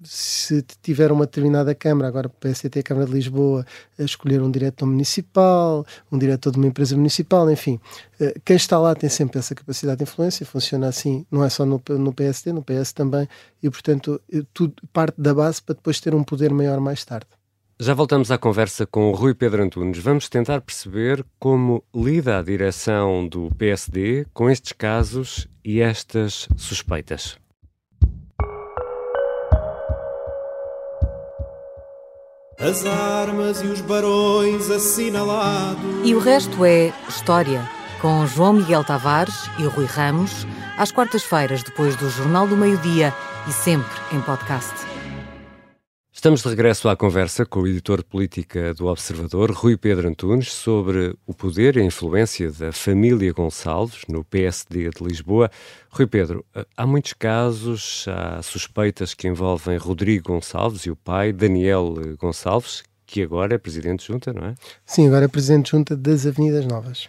se 0.03 0.63
tiver 0.81 1.11
uma 1.11 1.25
determinada 1.25 1.73
Câmara, 1.75 2.07
agora 2.07 2.27
o 2.27 2.29
PST, 2.29 2.79
a 2.79 2.83
Câmara 2.83 3.05
de 3.05 3.13
Lisboa, 3.13 3.65
a 3.97 4.03
escolher 4.03 4.41
um 4.41 4.49
diretor 4.49 4.85
municipal, 4.85 5.85
um 6.11 6.17
diretor 6.17 6.51
de 6.51 6.57
uma 6.57 6.67
empresa 6.67 6.95
municipal, 6.95 7.49
enfim, 7.49 7.79
uh, 8.19 8.39
quem 8.43 8.55
está 8.55 8.79
lá 8.79 8.95
tem 8.95 9.09
sempre 9.09 9.39
essa 9.39 9.53
capacidade 9.53 9.97
de 9.97 10.03
influência, 10.03 10.45
funciona 10.45 10.87
assim, 10.87 11.25
não 11.29 11.43
é 11.43 11.49
só 11.49 11.65
no, 11.65 11.81
no 11.89 12.13
PSD, 12.13 12.51
no 12.51 12.63
PS 12.63 12.93
também, 12.93 13.27
e 13.61 13.69
portanto 13.69 14.19
tudo 14.53 14.73
parte 14.91 15.19
da 15.19 15.33
base 15.33 15.61
para 15.61 15.75
depois 15.75 15.99
ter 15.99 16.15
um 16.15 16.23
poder 16.23 16.51
maior 16.51 16.79
mais 16.79 17.05
tarde. 17.05 17.27
Já 17.77 17.93
voltamos 17.93 18.31
à 18.31 18.37
conversa 18.37 18.85
com 18.85 19.09
o 19.09 19.13
Rui 19.13 19.33
Pedro 19.33 19.61
Antunes. 19.61 19.97
Vamos 19.99 20.29
tentar 20.29 20.61
perceber 20.61 21.25
como 21.37 21.83
lida 21.93 22.39
a 22.39 22.41
direção 22.41 23.27
do 23.27 23.53
PSD 23.57 24.25
com 24.33 24.49
estes 24.49 24.71
casos 24.71 25.45
e 25.63 25.81
estas 25.81 26.47
suspeitas. 26.55 27.37
As 32.65 32.83
armas 32.83 33.61
e 33.61 33.67
os 33.67 33.79
barões 33.79 34.71
assinalados. 34.71 35.83
E 36.03 36.15
o 36.15 36.19
resto 36.19 36.65
é 36.65 36.91
história, 37.07 37.69
com 38.01 38.25
João 38.25 38.53
Miguel 38.53 38.83
Tavares 38.83 39.47
e 39.59 39.65
Rui 39.65 39.85
Ramos, 39.85 40.47
às 40.75 40.91
quartas-feiras, 40.91 41.61
depois 41.61 41.95
do 41.95 42.09
Jornal 42.09 42.47
do 42.47 42.57
Meio-Dia 42.57 43.13
e 43.47 43.53
sempre 43.53 43.95
em 44.11 44.19
podcast. 44.19 44.84
Estamos 46.25 46.41
de 46.41 46.49
regresso 46.49 46.89
à 46.89 46.95
conversa 46.95 47.45
com 47.45 47.59
o 47.59 47.67
editor 47.67 47.99
de 47.99 48.05
política 48.05 48.73
do 48.73 48.87
Observador, 48.87 49.51
Rui 49.51 49.77
Pedro 49.77 50.07
Antunes, 50.07 50.51
sobre 50.51 51.15
o 51.23 51.35
poder 51.35 51.77
e 51.77 51.81
a 51.81 51.83
influência 51.83 52.51
da 52.51 52.71
família 52.71 53.31
Gonçalves 53.31 54.01
no 54.09 54.23
PSD 54.23 54.89
de 54.89 55.03
Lisboa. 55.03 55.51
Rui 55.87 56.07
Pedro, 56.07 56.43
há 56.75 56.87
muitos 56.87 57.13
casos, 57.13 58.07
há 58.07 58.41
suspeitas 58.41 59.13
que 59.13 59.27
envolvem 59.27 59.77
Rodrigo 59.77 60.33
Gonçalves 60.33 60.87
e 60.87 60.89
o 60.89 60.95
pai, 60.95 61.31
Daniel 61.31 61.93
Gonçalves, 62.17 62.81
que 63.05 63.21
agora 63.21 63.53
é 63.53 63.59
presidente 63.59 63.99
de 63.99 64.07
junta, 64.07 64.33
não 64.33 64.47
é? 64.47 64.55
Sim, 64.83 65.05
agora 65.05 65.25
é 65.25 65.27
presidente 65.27 65.65
de 65.65 65.71
junta 65.73 65.95
das 65.95 66.25
Avenidas 66.25 66.65
Novas. 66.65 67.07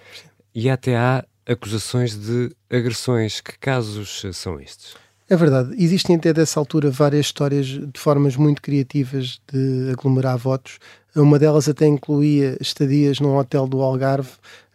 E 0.54 0.68
até 0.68 0.94
há 0.94 1.24
acusações 1.46 2.14
de 2.18 2.54
agressões. 2.68 3.40
Que 3.40 3.58
casos 3.58 4.26
são 4.34 4.60
estes? 4.60 4.94
É 5.28 5.36
verdade. 5.36 5.74
Existem 5.76 6.16
até 6.16 6.32
dessa 6.32 6.60
altura 6.60 6.90
várias 6.90 7.26
histórias 7.26 7.66
de 7.66 7.98
formas 7.98 8.36
muito 8.36 8.62
criativas 8.62 9.40
de 9.52 9.90
aglomerar 9.92 10.38
votos. 10.38 10.78
Uma 11.14 11.38
delas 11.38 11.68
até 11.68 11.86
incluía 11.86 12.56
estadias 12.60 13.18
num 13.18 13.36
hotel 13.36 13.66
do 13.66 13.80
Algarve 13.80 14.30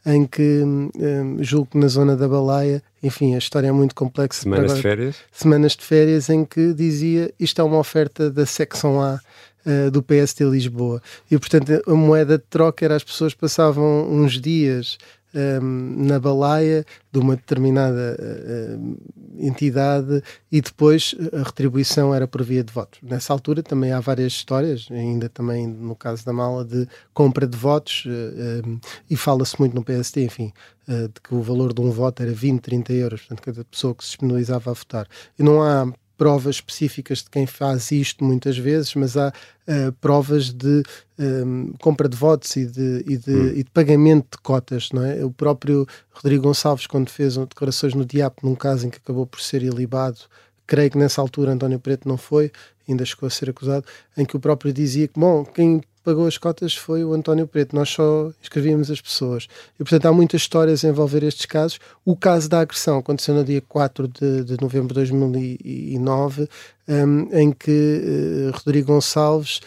em 0.05 0.25
que 0.25 0.63
um, 0.63 1.37
julgo 1.41 1.67
que 1.71 1.77
na 1.77 1.87
zona 1.87 2.17
da 2.17 2.27
Baleia, 2.27 2.81
enfim, 3.03 3.35
a 3.35 3.37
história 3.37 3.67
é 3.67 3.71
muito 3.71 3.93
complexa. 3.93 4.41
Semanas 4.41 4.75
de 4.75 4.81
férias? 4.81 5.15
Semanas 5.31 5.75
de 5.75 5.85
férias 5.85 6.29
em 6.29 6.43
que 6.43 6.73
dizia 6.73 7.31
isto 7.39 7.61
é 7.61 7.63
uma 7.63 7.77
oferta 7.77 8.29
da 8.29 8.45
secção 8.45 8.99
A 8.99 9.19
uh, 9.65 9.91
do 9.91 10.01
PST 10.01 10.43
Lisboa. 10.43 11.01
E 11.29 11.37
portanto 11.37 11.81
a 11.85 11.93
moeda 11.93 12.37
de 12.37 12.43
troca 12.49 12.83
era 12.83 12.95
as 12.95 13.03
pessoas 13.03 13.33
passavam 13.33 14.11
uns 14.11 14.41
dias 14.41 14.97
um, 15.33 16.05
na 16.07 16.19
balaia 16.19 16.83
de 17.11 17.19
uma 17.19 17.35
determinada 17.35 18.17
uh, 18.19 18.97
entidade 19.37 20.23
e 20.51 20.61
depois 20.61 21.15
a 21.33 21.43
retribuição 21.43 22.13
era 22.13 22.27
por 22.27 22.43
via 22.43 22.63
de 22.63 22.71
votos. 22.71 22.99
Nessa 23.01 23.33
altura 23.33 23.63
também 23.63 23.91
há 23.91 23.99
várias 23.99 24.33
histórias, 24.33 24.87
ainda 24.91 25.29
também 25.29 25.67
no 25.67 25.95
caso 25.95 26.25
da 26.25 26.33
mala, 26.33 26.63
de 26.65 26.87
compra 27.13 27.47
de 27.47 27.57
votos 27.57 28.05
uh, 28.05 28.67
um, 28.67 28.79
e 29.09 29.15
fala-se 29.15 29.59
muito 29.59 29.75
no 29.75 29.83
PST, 29.83 30.21
enfim, 30.21 30.53
uh, 30.87 31.07
de 31.07 31.21
que 31.21 31.33
o 31.33 31.41
valor 31.41 31.73
de 31.73 31.81
um 31.81 31.91
voto 31.91 32.23
era 32.23 32.31
20, 32.31 32.61
30 32.61 32.93
euros, 32.93 33.21
portanto, 33.21 33.41
cada 33.41 33.65
pessoa 33.65 33.95
que 33.95 34.03
se 34.03 34.09
disponibilizava 34.11 34.71
a 34.71 34.73
votar. 34.73 35.07
E 35.37 35.43
não 35.43 35.61
há 35.61 35.91
provas 36.21 36.57
específicas 36.57 37.23
de 37.23 37.31
quem 37.31 37.47
faz 37.47 37.91
isto 37.91 38.23
muitas 38.23 38.55
vezes, 38.55 38.93
mas 38.93 39.17
há 39.17 39.29
uh, 39.29 39.91
provas 39.93 40.53
de 40.53 40.83
um, 41.17 41.73
compra 41.81 42.07
de 42.07 42.15
votos 42.15 42.55
e 42.55 42.67
de, 42.67 43.03
e, 43.07 43.17
de, 43.17 43.31
hum. 43.31 43.47
e 43.55 43.63
de, 43.63 43.71
pagamento 43.71 44.37
de 44.37 44.43
cotas, 44.43 44.91
não 44.93 45.03
é? 45.03 45.25
O 45.25 45.31
próprio 45.31 45.83
Rodrigo 46.11 46.43
Gonçalves, 46.43 46.85
quando 46.85 47.09
fez 47.09 47.37
declarações 47.37 47.95
no 47.95 48.05
DIAP, 48.05 48.43
num 48.43 48.53
caso 48.53 48.85
em 48.85 48.91
que 48.91 48.99
acabou 48.99 49.25
por 49.25 49.41
ser 49.41 49.63
ilibado, 49.63 50.19
creio 50.67 50.91
que 50.91 50.97
nessa 50.99 51.19
altura 51.19 51.53
António 51.53 51.79
Preto 51.79 52.07
não 52.07 52.17
foi, 52.17 52.51
ainda 52.87 53.03
chegou 53.03 53.25
a 53.25 53.31
ser 53.31 53.49
acusado, 53.49 53.83
em 54.15 54.23
que 54.23 54.37
o 54.37 54.39
próprio 54.39 54.71
dizia 54.71 55.07
que, 55.07 55.19
bom, 55.19 55.43
quem 55.43 55.81
pagou 56.03 56.27
as 56.27 56.37
cotas 56.37 56.75
foi 56.75 57.03
o 57.03 57.13
António 57.13 57.47
Preto, 57.47 57.75
nós 57.75 57.89
só 57.89 58.31
inscrevíamos 58.41 58.89
as 58.89 58.99
pessoas. 58.99 59.47
E, 59.75 59.83
portanto, 59.83 60.05
há 60.07 60.13
muitas 60.13 60.41
histórias 60.41 60.83
a 60.83 60.89
envolver 60.89 61.23
estes 61.23 61.45
casos. 61.45 61.79
O 62.05 62.15
caso 62.15 62.49
da 62.49 62.61
agressão 62.61 62.97
aconteceu 62.97 63.35
no 63.35 63.43
dia 63.43 63.61
4 63.61 64.07
de, 64.07 64.43
de 64.43 64.61
novembro 64.61 64.89
de 64.89 64.95
2009, 64.95 66.49
um, 66.87 67.37
em 67.37 67.51
que 67.51 68.51
uh, 68.51 68.57
Rodrigo 68.57 68.93
Gonçalves 68.93 69.61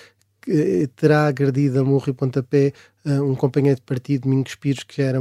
uh, 0.49 0.89
terá 0.97 1.27
agredido 1.27 1.81
a 1.81 1.85
morro 1.85 2.09
e 2.09 2.13
pontapé 2.13 2.73
uh, 3.05 3.23
um 3.23 3.35
companheiro 3.35 3.77
de 3.77 3.83
partido, 3.83 4.23
Domingos 4.23 4.55
Pires, 4.55 4.83
que 4.83 5.01
era 5.01 5.21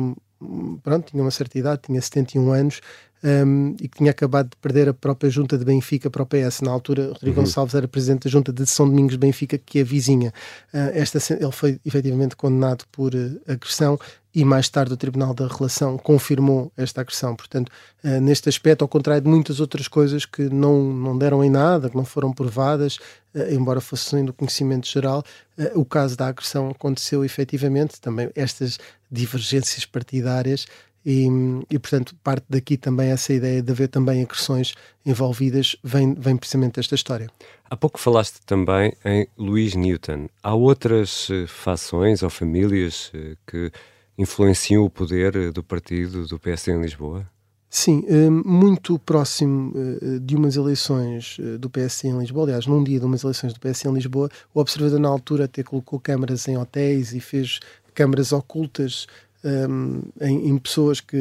pronto, 0.82 1.12
tinha 1.12 1.24
uma 1.24 1.32
certa 1.32 1.58
idade, 1.58 1.84
tinha 1.86 2.02
71 2.02 2.52
anos, 2.52 2.82
um, 3.24 3.76
e 3.80 3.88
que 3.88 3.98
tinha 3.98 4.12
acabado 4.12 4.50
de 4.50 4.58
perder 4.58 4.90
a 4.90 4.94
própria 4.94 5.30
junta 5.30 5.58
de 5.58 5.64
Benfica 5.64 6.10
para 6.10 6.24
o 6.24 6.26
PS. 6.26 6.62
Na 6.62 6.72
altura, 6.72 7.10
Rodrigo 7.14 7.40
uhum. 7.40 7.46
Gonçalves 7.46 7.74
era 7.74 7.88
presidente 7.88 8.26
da 8.26 8.30
junta 8.30 8.52
de 8.52 8.66
São 8.66 8.88
Domingos 8.88 9.14
de 9.14 9.18
Benfica, 9.18 9.58
que 9.58 9.80
é 9.80 9.84
vizinha. 9.84 10.34
Uh, 10.74 10.92
esta, 10.94 11.20
ele 11.34 11.52
foi 11.52 11.80
efetivamente 11.86 12.36
condenado 12.36 12.86
por 12.92 13.16
uh, 13.16 13.42
agressão 13.48 13.98
e 14.36 14.44
mais 14.44 14.68
tarde 14.68 14.94
o 14.94 14.98
Tribunal 14.98 15.34
da 15.34 15.48
Relação 15.48 15.98
confirmou 15.98 16.72
esta 16.76 17.02
agressão. 17.02 17.36
Portanto, 17.36 17.70
uh, 18.04 18.20
neste 18.20 18.50
aspecto, 18.50 18.82
ao 18.82 18.88
contrário 18.88 19.22
de 19.22 19.30
muitas 19.30 19.60
outras 19.60 19.88
coisas 19.88 20.26
que 20.26 20.50
não, 20.50 20.92
não 20.92 21.18
deram 21.18 21.44
em 21.44 21.50
nada, 21.50 21.90
que 21.90 21.96
não 21.96 22.06
foram 22.06 22.34
provadas, 22.34 22.98
uh, 23.36 23.52
embora 23.52 23.80
fossem 23.80 24.26
do 24.26 24.34
conhecimento 24.34 24.88
geral, 24.88 25.24
uh, 25.58 25.80
o 25.80 25.86
caso 25.86 26.18
da 26.18 26.28
agressão 26.28 26.70
aconteceu 26.70 27.24
efetivamente. 27.24 28.02
Também 28.02 28.32
estas 28.36 28.80
divergências 29.12 29.86
partidárias 29.86 30.66
e, 31.06 31.28
e, 31.70 31.78
portanto, 31.78 32.16
parte 32.24 32.46
daqui 32.50 32.78
também 32.78 33.10
essa 33.10 33.34
ideia 33.34 33.62
de 33.62 33.72
haver 33.72 33.90
também 33.90 34.24
agressões 34.24 34.74
envolvidas 35.06 35.76
vem, 35.84 36.14
vem 36.14 36.38
precisamente 36.38 36.76
desta 36.76 36.96
história. 36.96 37.30
Há 37.70 37.76
pouco 37.76 38.00
falaste 38.00 38.40
também 38.46 38.94
em 39.04 39.28
Luís 39.38 39.76
Newton. 39.76 40.30
Há 40.42 40.54
outras 40.54 41.28
eh, 41.30 41.46
fações 41.48 42.24
ou 42.24 42.30
famílias 42.30 43.12
eh, 43.14 43.36
que 43.46 43.72
influenciam 44.18 44.86
o 44.86 44.90
poder 44.90 45.36
eh, 45.36 45.52
do 45.52 45.64
partido 45.64 46.26
do 46.26 46.40
PSD 46.40 46.72
em 46.72 46.82
Lisboa? 46.82 47.28
Sim, 47.70 48.06
muito 48.46 49.00
próximo 49.00 49.74
de 50.22 50.36
umas 50.36 50.56
eleições 50.56 51.38
do 51.60 51.72
PSD 51.72 52.10
em 52.10 52.20
Lisboa, 52.20 52.44
aliás, 52.44 52.68
num 52.68 52.84
dia 52.84 53.00
de 53.00 53.06
umas 53.08 53.24
eleições 53.24 53.52
do 53.52 53.60
PSD 53.60 53.90
em 53.90 53.96
Lisboa, 53.96 54.30
o 54.54 54.60
observador 54.60 55.00
na 55.00 55.10
altura 55.10 55.46
até 55.46 55.64
colocou 55.64 56.00
câmaras 56.00 56.48
em 56.48 56.56
hotéis 56.56 57.14
e 57.14 57.20
fez 57.20 57.60
câmaras 57.96 58.32
ocultas 58.32 59.08
um, 59.44 60.02
em, 60.22 60.50
em, 60.50 60.58
pessoas 60.58 61.02
que, 61.02 61.18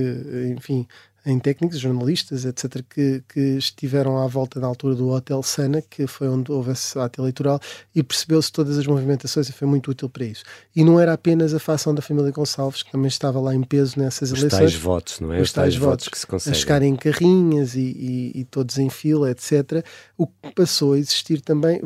enfim, 0.56 0.86
em 1.24 1.38
técnicos, 1.38 1.78
jornalistas, 1.78 2.44
etc., 2.44 2.82
que, 2.88 3.22
que 3.28 3.40
estiveram 3.40 4.18
à 4.18 4.26
volta 4.26 4.58
na 4.58 4.66
altura 4.66 4.94
do 4.94 5.08
Hotel 5.10 5.42
Sana, 5.42 5.80
que 5.80 6.06
foi 6.06 6.28
onde 6.28 6.50
houve 6.50 6.72
esse 6.72 6.98
ato 6.98 7.20
eleitoral, 7.20 7.60
e 7.94 8.02
percebeu-se 8.02 8.50
todas 8.50 8.76
as 8.76 8.86
movimentações 8.86 9.48
e 9.48 9.52
foi 9.52 9.68
muito 9.68 9.90
útil 9.90 10.08
para 10.08 10.24
isso. 10.24 10.42
E 10.74 10.82
não 10.82 10.98
era 10.98 11.12
apenas 11.12 11.54
a 11.54 11.60
facção 11.60 11.94
da 11.94 12.02
família 12.02 12.32
Gonçalves, 12.32 12.82
que 12.82 12.90
também 12.90 13.06
estava 13.06 13.40
lá 13.40 13.54
em 13.54 13.62
peso 13.62 13.98
nessas 13.98 14.32
Os 14.32 14.40
eleições. 14.40 14.52
Os 14.52 14.72
tais 14.72 14.74
votos, 14.74 15.20
não 15.20 15.32
é? 15.32 15.36
Os, 15.36 15.48
Os 15.48 15.52
tais, 15.52 15.74
tais 15.74 15.76
votos, 15.76 16.08
que 16.08 16.18
se 16.18 16.26
conseguem. 16.26 16.58
A 16.58 16.60
chegar 16.60 16.82
em 16.82 16.96
carrinhas 16.96 17.76
e, 17.76 17.80
e, 17.80 18.40
e, 18.40 18.44
todos 18.44 18.78
em 18.78 18.90
fila, 18.90 19.30
etc. 19.30 19.84
O 20.18 20.26
que 20.26 20.52
passou 20.56 20.94
a 20.94 20.98
existir 20.98 21.40
também, 21.40 21.80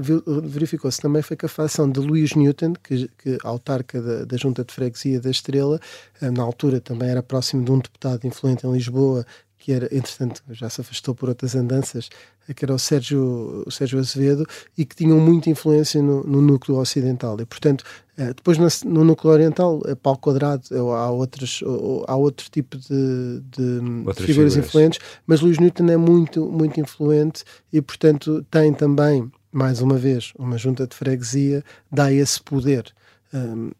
verificou-se 0.45 1.01
também, 1.01 1.21
foi 1.21 1.37
que 1.37 1.45
a 1.45 1.49
facção 1.49 1.91
de 1.91 2.01
Luís 2.01 2.35
Newton, 2.35 2.73
que, 2.83 3.11
que 3.19 3.39
autarca 3.45 4.01
da, 4.01 4.25
da 4.25 4.37
Junta 4.39 4.65
de 4.65 4.73
Freguesia 4.73 5.21
da 5.21 5.31
Estrela, 5.31 5.79
eh, 6.23 6.31
na 6.31 6.43
altura 6.43 6.81
também 6.81 7.11
era 7.11 7.23
próximo 7.23 7.65
de 7.65 7.71
um 7.71 7.79
deputado 7.79 8.27
influente 8.27 8.67
em 8.67 8.73
Lisboa, 8.73 9.26
que 9.67 9.73
era, 9.73 9.87
entretanto, 9.93 10.45
já 10.51 10.71
se 10.71 10.81
afastou 10.81 11.13
por 11.13 11.29
outras 11.29 11.57
andanças, 11.57 12.09
que 12.55 12.65
era 12.65 12.73
o 12.73 12.79
Sérgio, 12.79 13.65
o 13.67 13.71
Sérgio 13.73 13.99
Azevedo, 13.99 14.47
e 14.79 14.85
que 14.85 14.95
tinham 14.95 15.19
muita 15.19 15.51
influência 15.51 16.01
no, 16.01 16.23
no 16.23 16.41
núcleo 16.41 16.79
ocidental. 16.79 17.37
E, 17.41 17.45
portanto, 17.45 17.85
eh, 18.17 18.33
depois 18.33 18.59
no, 18.59 18.69
no 18.89 19.05
núcleo 19.05 19.33
oriental, 19.33 19.83
é 19.87 19.97
pau 19.97 20.17
quadrado, 20.17 20.63
há, 20.93 21.11
outros, 21.11 21.65
há 22.07 22.15
outro 22.15 22.49
tipo 22.49 22.77
de, 22.77 23.41
de 23.41 23.81
figuras, 23.81 24.19
figuras 24.19 24.57
influentes, 24.57 25.01
mas 25.27 25.41
Luís 25.41 25.59
Newton 25.59 25.91
é 25.91 25.97
muito, 25.97 26.47
muito 26.47 26.79
influente 26.79 27.43
e, 27.73 27.83
portanto, 27.83 28.47
tem 28.49 28.73
também, 28.73 29.29
mais 29.51 29.81
uma 29.81 29.99
vez, 29.99 30.33
uma 30.39 30.57
junta 30.57 30.87
de 30.87 30.95
freguesia, 30.95 31.65
dá 31.91 32.13
esse 32.13 32.41
poder. 32.41 32.95
Um, 33.35 33.73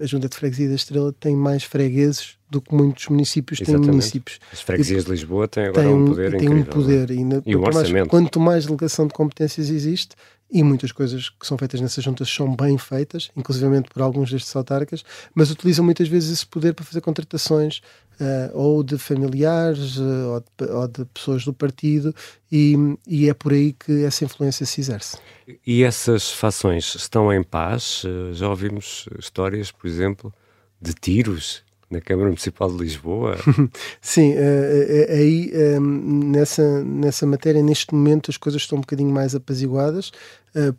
a 0.00 0.06
junta 0.06 0.26
de 0.26 0.34
freguesia 0.34 0.70
da 0.70 0.74
Estrela 0.74 1.12
tem 1.20 1.36
mais 1.36 1.64
fregueses 1.64 2.37
do 2.50 2.60
que 2.60 2.74
muitos 2.74 3.08
municípios 3.08 3.60
Exatamente. 3.60 3.82
têm 3.84 3.90
municípios. 3.92 4.38
As 4.52 4.60
freguesias 4.62 5.02
E, 5.02 5.06
de 5.06 5.10
Lisboa 5.12 5.46
têm 5.48 5.64
agora 5.66 5.86
tem 5.86 5.94
um 5.94 6.04
poder 6.06 6.30
tem 6.30 6.40
incrível. 6.44 6.62
um 6.62 6.64
poder 6.64 7.10
e, 7.10 7.24
na, 7.24 7.42
E 7.44 7.56
um 7.56 7.60
quanto, 7.60 7.74
mais, 7.74 7.76
orçamento. 7.76 8.08
quanto 8.08 8.40
mais 8.40 8.66
delegação 8.66 9.06
de 9.06 9.12
competências 9.12 9.68
existe 9.70 10.16
e 10.50 10.62
muitas 10.62 10.90
coisas 10.92 11.28
que 11.28 11.46
são 11.46 11.58
feitas 11.58 11.80
nessas 11.80 12.02
juntas 12.02 12.28
são 12.30 12.56
bem 12.56 12.78
feitas, 12.78 13.30
inclusivamente 13.36 13.90
por 13.90 14.00
alguns 14.00 14.30
destes 14.30 14.54
autarcas, 14.56 15.04
mas 15.34 15.50
utilizam 15.50 15.84
muitas 15.84 16.08
vezes 16.08 16.32
esse 16.32 16.46
poder 16.46 16.72
para 16.72 16.86
fazer 16.86 17.02
contratações 17.02 17.82
eh, 18.18 18.50
ou 18.54 18.82
de 18.82 18.96
familiares 18.96 19.98
eh, 19.98 20.00
ou, 20.02 20.40
de, 20.40 20.72
ou 20.72 20.88
de 20.88 21.04
pessoas 21.12 21.44
do 21.44 21.52
partido 21.52 22.14
e, 22.50 22.74
e 23.06 23.28
é 23.28 23.34
por 23.34 23.52
aí 23.52 23.74
que 23.74 24.04
essa 24.04 24.24
influência 24.24 24.64
se 24.64 24.80
exerce. 24.80 25.18
E 25.66 25.82
essas 25.82 26.30
fações 26.32 26.94
estão 26.94 27.30
em 27.30 27.42
paz? 27.42 28.02
Eh, 28.06 28.32
Já 28.32 28.48
ouvimos 28.48 29.06
histórias, 29.18 29.70
por 29.70 29.86
exemplo, 29.86 30.32
de 30.80 30.94
tiros 30.94 31.62
na 31.90 32.00
Câmara 32.00 32.28
Municipal 32.28 32.70
de 32.70 32.78
Lisboa. 32.78 33.36
Sim, 34.00 34.32
eh, 34.32 35.06
eh, 35.08 35.14
aí 35.14 35.50
eh, 35.52 35.80
nessa, 35.80 36.84
nessa 36.84 37.26
matéria, 37.26 37.62
neste 37.62 37.94
momento, 37.94 38.30
as 38.30 38.36
coisas 38.36 38.62
estão 38.62 38.78
um 38.78 38.82
bocadinho 38.82 39.10
mais 39.10 39.34
apaziguadas, 39.34 40.12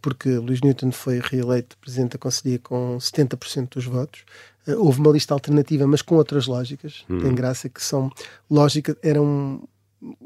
porque 0.01 0.29
Luís 0.29 0.61
Newton 0.61 0.91
foi 0.91 1.21
reeleito 1.23 1.77
Presidente 1.77 2.13
da 2.13 2.17
Conselhia 2.17 2.59
com 2.59 2.97
70% 2.97 3.75
dos 3.75 3.85
votos. 3.85 4.25
Houve 4.67 4.99
uma 4.99 5.11
lista 5.11 5.33
alternativa, 5.33 5.87
mas 5.87 6.01
com 6.01 6.15
outras 6.15 6.47
lógicas. 6.47 7.05
Tem 7.07 7.33
graça 7.33 7.69
que 7.69 7.81
são 7.81 8.11
lógicas, 8.49 8.97
eram 9.01 9.63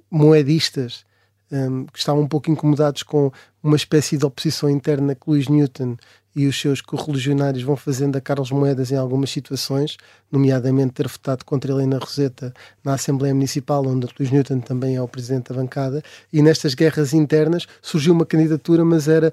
moedistas 0.10 1.06
um, 1.52 1.86
que 1.86 2.00
estavam 2.00 2.24
um 2.24 2.28
pouco 2.28 2.50
incomodados 2.50 3.04
com 3.04 3.32
uma 3.62 3.76
espécie 3.76 4.18
de 4.18 4.26
oposição 4.26 4.70
interna 4.70 5.14
que 5.14 5.30
Luís 5.30 5.48
Newton 5.48 5.98
e 6.36 6.48
os 6.48 6.60
seus 6.60 6.82
correligionários 6.82 7.64
vão 7.64 7.76
fazendo 7.76 8.16
a 8.16 8.22
Carlos 8.22 8.52
Moedas 8.52 8.92
em 8.92 8.96
algumas 8.96 9.30
situações, 9.30 9.98
nomeadamente 10.32 10.94
ter 10.94 11.08
votado 11.08 11.46
contra 11.46 11.72
Helena 11.72 11.98
Roseta 11.98 12.54
na 12.84 12.94
Assembleia 12.94 13.34
Municipal, 13.34 13.86
onde 13.86 14.08
Luís 14.18 14.32
Newton 14.32 14.60
também 14.60 14.96
é 14.96 15.02
o 15.02 15.08
presidente 15.08 15.50
da 15.50 15.56
bancada, 15.56 16.02
e 16.32 16.42
nestas 16.42 16.74
guerras 16.74 17.14
internas 17.14 17.68
surgiu 17.82 18.14
uma 18.14 18.26
candidatura, 18.26 18.84
mas 18.84 19.08
era 19.08 19.32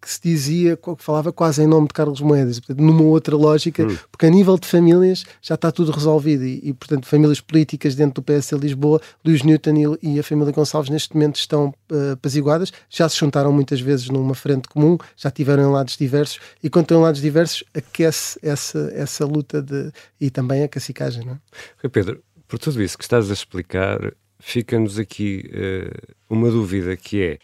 que 0.00 0.10
se 0.10 0.20
dizia, 0.22 0.76
que 0.76 0.94
falava 0.98 1.32
quase 1.32 1.62
em 1.62 1.66
nome 1.66 1.88
de 1.88 1.94
Carlos 1.94 2.20
Moedas, 2.20 2.60
portanto, 2.60 2.84
numa 2.84 3.02
outra 3.02 3.36
lógica, 3.36 3.86
porque 4.10 4.26
a 4.26 4.30
nível 4.30 4.58
de 4.58 4.66
famílias 4.66 5.24
já 5.40 5.54
está 5.54 5.72
tudo 5.72 5.90
resolvido 5.90 6.44
e, 6.44 6.60
e, 6.62 6.72
portanto, 6.72 7.06
famílias 7.06 7.40
políticas 7.40 7.94
dentro 7.94 8.22
do 8.22 8.22
PS 8.22 8.52
Lisboa, 8.52 9.00
Luís 9.24 9.42
Newton 9.42 9.98
e, 10.02 10.14
e 10.14 10.20
a 10.20 10.22
família 10.22 10.52
Gonçalves 10.52 10.90
neste 10.90 11.14
momento 11.14 11.36
estão 11.36 11.74
uh, 11.90 12.12
apaziguadas, 12.12 12.72
já 12.90 13.08
se 13.08 13.18
juntaram 13.18 13.52
muitas 13.52 13.80
vezes 13.80 14.08
numa 14.08 14.34
frente 14.34 14.68
comum, 14.68 14.98
já 15.16 15.30
tiveram 15.30 15.68
em 15.68 15.72
lados 15.72 15.96
diversos 15.96 16.38
e 16.62 16.68
quando 16.68 16.84
estão 16.84 16.98
em 16.98 17.02
lados 17.02 17.20
diversos 17.20 17.64
aquece 17.74 18.38
essa, 18.42 18.92
essa 18.94 19.24
luta 19.24 19.62
de, 19.62 19.90
e 20.20 20.30
também 20.30 20.62
a 20.62 20.68
cacicagem, 20.68 21.24
não 21.24 21.32
é? 21.32 21.38
Rui 21.82 21.90
Pedro, 21.90 22.22
por 22.46 22.58
tudo 22.58 22.82
isso 22.82 22.98
que 22.98 23.04
estás 23.04 23.30
a 23.30 23.32
explicar, 23.32 24.12
fica-nos 24.38 24.98
aqui 24.98 25.48
eh, 25.52 25.90
uma 26.28 26.50
dúvida 26.50 26.96
que 26.96 27.22
é 27.22 27.38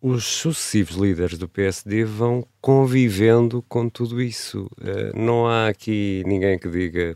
os 0.00 0.24
sucessivos 0.24 0.96
líderes 0.96 1.36
do 1.36 1.48
PSD 1.48 2.04
vão 2.04 2.46
convivendo 2.60 3.62
com 3.68 3.88
tudo 3.88 4.20
isso. 4.20 4.68
Eh, 4.82 5.12
não 5.14 5.46
há 5.46 5.68
aqui 5.68 6.22
ninguém 6.26 6.58
que 6.58 6.68
diga, 6.68 7.14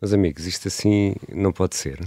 meus 0.00 0.12
amigos, 0.12 0.46
isto 0.46 0.68
assim 0.68 1.14
não 1.32 1.52
pode 1.52 1.76
ser. 1.76 1.98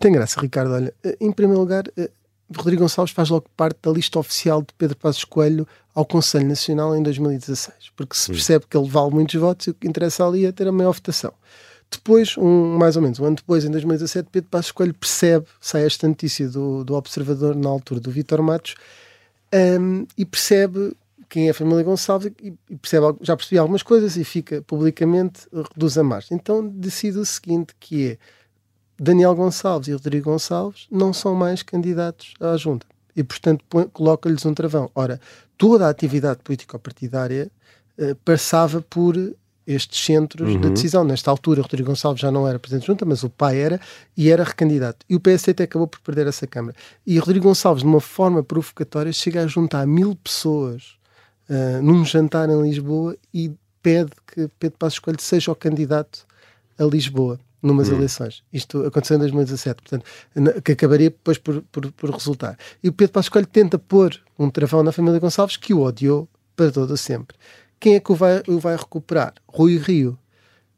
Tem 0.00 0.12
graça, 0.12 0.40
Ricardo. 0.40 0.72
Olha, 0.72 0.94
eh, 1.04 1.16
em 1.20 1.30
primeiro 1.30 1.60
lugar, 1.60 1.84
eh, 1.96 2.10
Rodrigo 2.56 2.82
Gonçalves 2.82 3.12
faz 3.12 3.28
logo 3.28 3.46
parte 3.56 3.78
da 3.82 3.90
lista 3.90 4.18
oficial 4.18 4.62
de 4.62 4.68
Pedro 4.78 4.96
Passos 4.96 5.24
Coelho 5.24 5.66
ao 5.94 6.06
Conselho 6.06 6.46
Nacional 6.46 6.96
em 6.96 7.02
2016, 7.02 7.92
porque 7.94 8.16
se 8.16 8.28
percebe 8.30 8.64
que 8.68 8.76
ele 8.76 8.88
vale 8.88 9.10
muitos 9.10 9.38
votos 9.38 9.66
e 9.66 9.70
o 9.70 9.74
que 9.74 9.86
interessa 9.86 10.26
ali 10.26 10.46
é 10.46 10.52
ter 10.52 10.66
a 10.66 10.72
maior 10.72 10.92
votação. 10.92 11.32
Depois, 11.90 12.36
um, 12.38 12.78
mais 12.78 12.96
ou 12.96 13.02
menos 13.02 13.18
um 13.18 13.24
ano 13.24 13.36
depois, 13.36 13.64
em 13.64 13.70
2017, 13.70 14.28
Pedro 14.30 14.48
Passos 14.48 14.70
Coelho 14.70 14.94
percebe, 14.94 15.46
sai 15.60 15.84
esta 15.84 16.06
notícia 16.06 16.48
do, 16.48 16.84
do 16.84 16.94
Observador 16.94 17.56
na 17.56 17.68
altura 17.68 18.00
do 18.00 18.10
Vítor 18.10 18.40
Matos, 18.42 18.74
um, 19.54 20.06
e 20.16 20.24
percebe 20.24 20.94
quem 21.28 21.46
é 21.46 21.50
a 21.50 21.54
família 21.54 21.84
Gonçalves 21.84 22.32
e, 22.42 22.52
percebe, 22.76 23.16
já 23.22 23.36
percebi 23.36 23.58
algumas 23.58 23.82
coisas 23.82 24.16
e 24.16 24.24
fica 24.24 24.62
publicamente, 24.62 25.46
reduz 25.52 25.96
a 25.96 26.02
margem. 26.02 26.36
Então 26.36 26.66
decide 26.66 27.18
o 27.18 27.24
seguinte, 27.24 27.72
que 27.78 28.10
é 28.10 28.18
Daniel 28.98 29.34
Gonçalves 29.34 29.88
e 29.88 29.92
Rodrigo 29.92 30.30
Gonçalves 30.30 30.86
não 30.90 31.12
são 31.12 31.34
mais 31.34 31.62
candidatos 31.62 32.34
à 32.40 32.56
junta 32.56 32.86
e, 33.14 33.22
portanto, 33.22 33.64
coloca-lhes 33.92 34.44
um 34.44 34.52
travão. 34.54 34.90
Ora, 34.94 35.20
toda 35.56 35.86
a 35.86 35.90
atividade 35.90 36.40
político-partidária 36.42 37.50
uh, 37.98 38.14
passava 38.24 38.82
por 38.82 39.16
estes 39.66 40.04
centros 40.04 40.54
Uhum. 40.54 40.60
de 40.60 40.70
decisão. 40.70 41.04
Nesta 41.04 41.30
altura, 41.30 41.62
Rodrigo 41.62 41.88
Gonçalves 41.88 42.20
já 42.20 42.30
não 42.30 42.46
era 42.46 42.58
presidente 42.58 42.82
da 42.82 42.86
junta, 42.86 43.04
mas 43.04 43.22
o 43.22 43.30
pai 43.30 43.58
era 43.58 43.80
e 44.16 44.30
era 44.30 44.42
recandidato. 44.44 45.04
E 45.08 45.14
o 45.14 45.20
PSD 45.20 45.52
até 45.52 45.64
acabou 45.64 45.86
por 45.86 46.00
perder 46.00 46.26
essa 46.26 46.46
Câmara. 46.46 46.76
E 47.06 47.18
Rodrigo 47.18 47.46
Gonçalves, 47.46 47.82
de 47.82 47.88
uma 47.88 48.00
forma 48.00 48.42
provocatória, 48.42 49.12
chega 49.12 49.42
a 49.42 49.46
juntar 49.46 49.86
mil 49.86 50.16
pessoas 50.16 50.94
uh, 51.48 51.82
num 51.82 52.04
jantar 52.04 52.48
em 52.48 52.62
Lisboa 52.62 53.16
e 53.32 53.52
pede 53.82 54.10
que 54.26 54.48
Pedro 54.58 54.78
Passos 54.78 54.98
Coelho 54.98 55.20
seja 55.20 55.50
o 55.52 55.54
candidato 55.54 56.26
a 56.78 56.84
Lisboa 56.84 57.38
numas 57.62 57.88
eleições. 57.90 58.42
Isto 58.52 58.86
aconteceu 58.86 59.16
em 59.16 59.20
2017, 59.20 59.82
portanto, 59.82 60.62
que 60.62 60.72
acabaria 60.72 61.10
depois 61.10 61.36
por, 61.38 61.62
por, 61.70 61.92
por 61.92 62.10
resultar. 62.10 62.56
E 62.82 62.88
o 62.88 62.92
Pedro 62.92 63.12
Passos 63.12 63.28
Coelho 63.28 63.46
tenta 63.46 63.78
pôr 63.78 64.18
um 64.38 64.48
travão 64.48 64.82
na 64.82 64.92
família 64.92 65.18
Gonçalves 65.18 65.56
que 65.56 65.74
o 65.74 65.82
odiou 65.82 66.26
para 66.56 66.70
todo 66.70 66.96
sempre. 66.96 67.36
Quem 67.80 67.94
é 67.94 68.00
que 68.00 68.12
o 68.12 68.14
vai, 68.14 68.42
o 68.46 68.58
vai 68.58 68.76
recuperar? 68.76 69.32
Rui 69.48 69.78
Rio, 69.78 70.18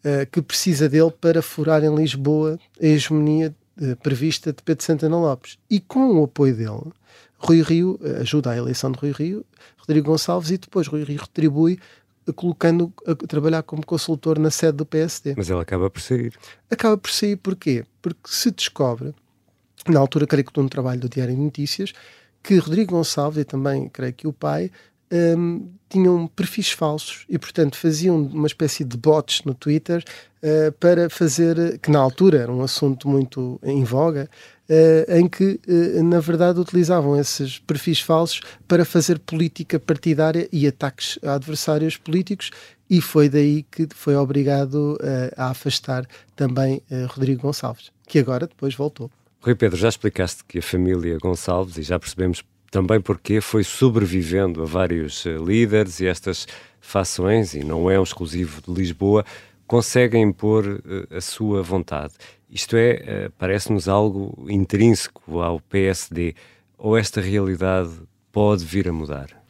eh, 0.05 0.25
que 0.25 0.41
precisa 0.41 0.89
dele 0.89 1.11
para 1.11 1.43
furar 1.43 1.83
em 1.83 1.93
Lisboa 1.95 2.59
a 2.81 2.87
hegemonia 2.87 3.55
eh, 3.81 3.97
prevista 3.97 4.53
de 4.53 4.63
Pedro 4.63 4.85
Santana 4.85 5.17
Lopes. 5.17 5.59
E 5.69 5.81
com 5.81 6.21
o 6.21 6.25
apoio 6.25 6.55
dele, 6.55 6.93
Rui 7.39 7.61
Rio 7.61 7.99
eh, 8.03 8.21
ajuda 8.21 8.53
a 8.53 8.57
eleição 8.57 8.93
de 8.93 8.99
Rui 9.01 9.11
Rio, 9.11 9.45
Rodrigo 9.79 10.11
Gonçalves, 10.11 10.51
e 10.53 10.59
depois 10.59 10.87
Rui 10.87 11.03
Rio 11.03 11.21
retribui 11.21 11.79
colocando 12.37 12.93
a 13.05 13.15
trabalhar 13.15 13.65
como 13.65 13.85
consultor 13.85 14.39
na 14.39 14.49
sede 14.49 14.77
do 14.77 14.87
PSD 14.87 15.35
Mas 15.37 15.51
ele 15.51 15.61
acaba 15.61 15.91
por 15.91 16.01
sair. 16.01 16.33
acaba 16.71 16.97
por 16.97 17.11
sair 17.11 17.35
porquê? 17.35 17.85
Porque 18.01 18.21
se 18.27 18.53
descobre, 18.53 19.13
na 19.89 19.99
altura 19.99 20.25
creio 20.25 20.45
que 20.45 20.53
de 20.53 20.61
um 20.61 20.69
trabalho 20.69 21.01
do 21.01 21.09
Diário 21.09 21.35
de 21.35 21.41
Notícias, 21.41 21.93
que 22.41 22.59
Rodrigo 22.59 22.93
Gonçalves 22.93 23.41
e 23.41 23.45
também 23.45 23.89
creio 23.89 24.13
que 24.13 24.29
o 24.29 24.33
pai 24.33 24.71
hum, 25.13 25.69
tinham 25.89 26.27
perfis 26.27 26.71
falsos 26.71 27.27
e 27.29 27.39
portanto 27.39 27.77
faziam 27.77 28.17
uma 28.17 28.47
espécie 28.47 28.83
de 28.83 28.97
bots 28.97 29.43
no 29.45 29.55
Twitter 29.55 30.03
eh, 30.45 30.73
para 30.73 31.09
fazer, 31.09 31.79
que 31.79 31.89
na 31.89 32.01
altura 32.01 32.39
era 32.39 32.53
um 32.53 32.63
assunto 32.63 33.09
muito 33.09 33.61
em 33.63 33.85
voga, 33.85 34.29
eh, 34.69 35.07
em 35.19 35.29
que 35.29 35.61
eh, 35.69 36.03
na 36.03 36.19
verdade 36.19 36.59
utilizavam 36.59 37.17
esses 37.17 37.61
perfis 37.61 38.01
falsos 38.01 38.41
para 38.67 38.85
fazer 38.85 39.21
política 39.21 39.79
partidária 39.79 40.49
e 40.51 40.67
ataques 40.67 41.17
a 41.23 41.35
adversários 41.35 41.97
políticos 41.97 42.51
e 42.91 43.01
foi 43.01 43.29
daí 43.29 43.63
que 43.71 43.87
foi 43.95 44.17
obrigado 44.17 44.99
a 45.35 45.49
afastar 45.49 46.07
também 46.37 46.83
Rodrigo 47.09 47.41
Gonçalves, 47.41 47.91
que 48.07 48.19
agora 48.19 48.47
depois 48.47 48.75
voltou. 48.75 49.11
Rui 49.41 49.55
Pedro, 49.55 49.79
já 49.79 49.89
explicaste 49.89 50.45
que 50.45 50.59
a 50.59 50.63
família 50.63 51.17
Gonçalves, 51.19 51.79
e 51.79 51.83
já 51.83 51.99
percebemos 51.99 52.45
também 52.73 53.03
porque 53.03 53.43
foi 53.43 53.63
sobrevivendo 53.63 54.63
a 54.63 54.65
vários 54.65 55.27
eh, 55.27 55.37
líderes 55.37 56.01
e 56.01 56.07
estas 56.07 56.49
fações, 56.81 57.53
e 57.53 57.63
não 57.63 57.91
é 57.91 58.01
um 58.01 58.03
exclusivo 58.03 58.63
de 58.63 58.73
Lisboa, 58.73 59.27
conseguem 59.67 60.23
impor 60.23 60.65
eh, 60.67 61.17
a 61.17 61.21
sua 61.21 61.63
vontade. 61.63 62.15
Isto 62.49 62.75
é, 62.75 62.91
eh, 62.91 63.31
parece-nos 63.39 63.89
algo 63.89 64.47
intrínseco 64.49 65.43
ao 65.43 65.61
PSD, 65.61 66.35
ou 66.79 66.97
esta 66.97 67.21
realidade 67.21 67.91
pode 68.33 68.65
vir 68.65 68.89
a 68.89 68.93
mudar? 68.93 69.42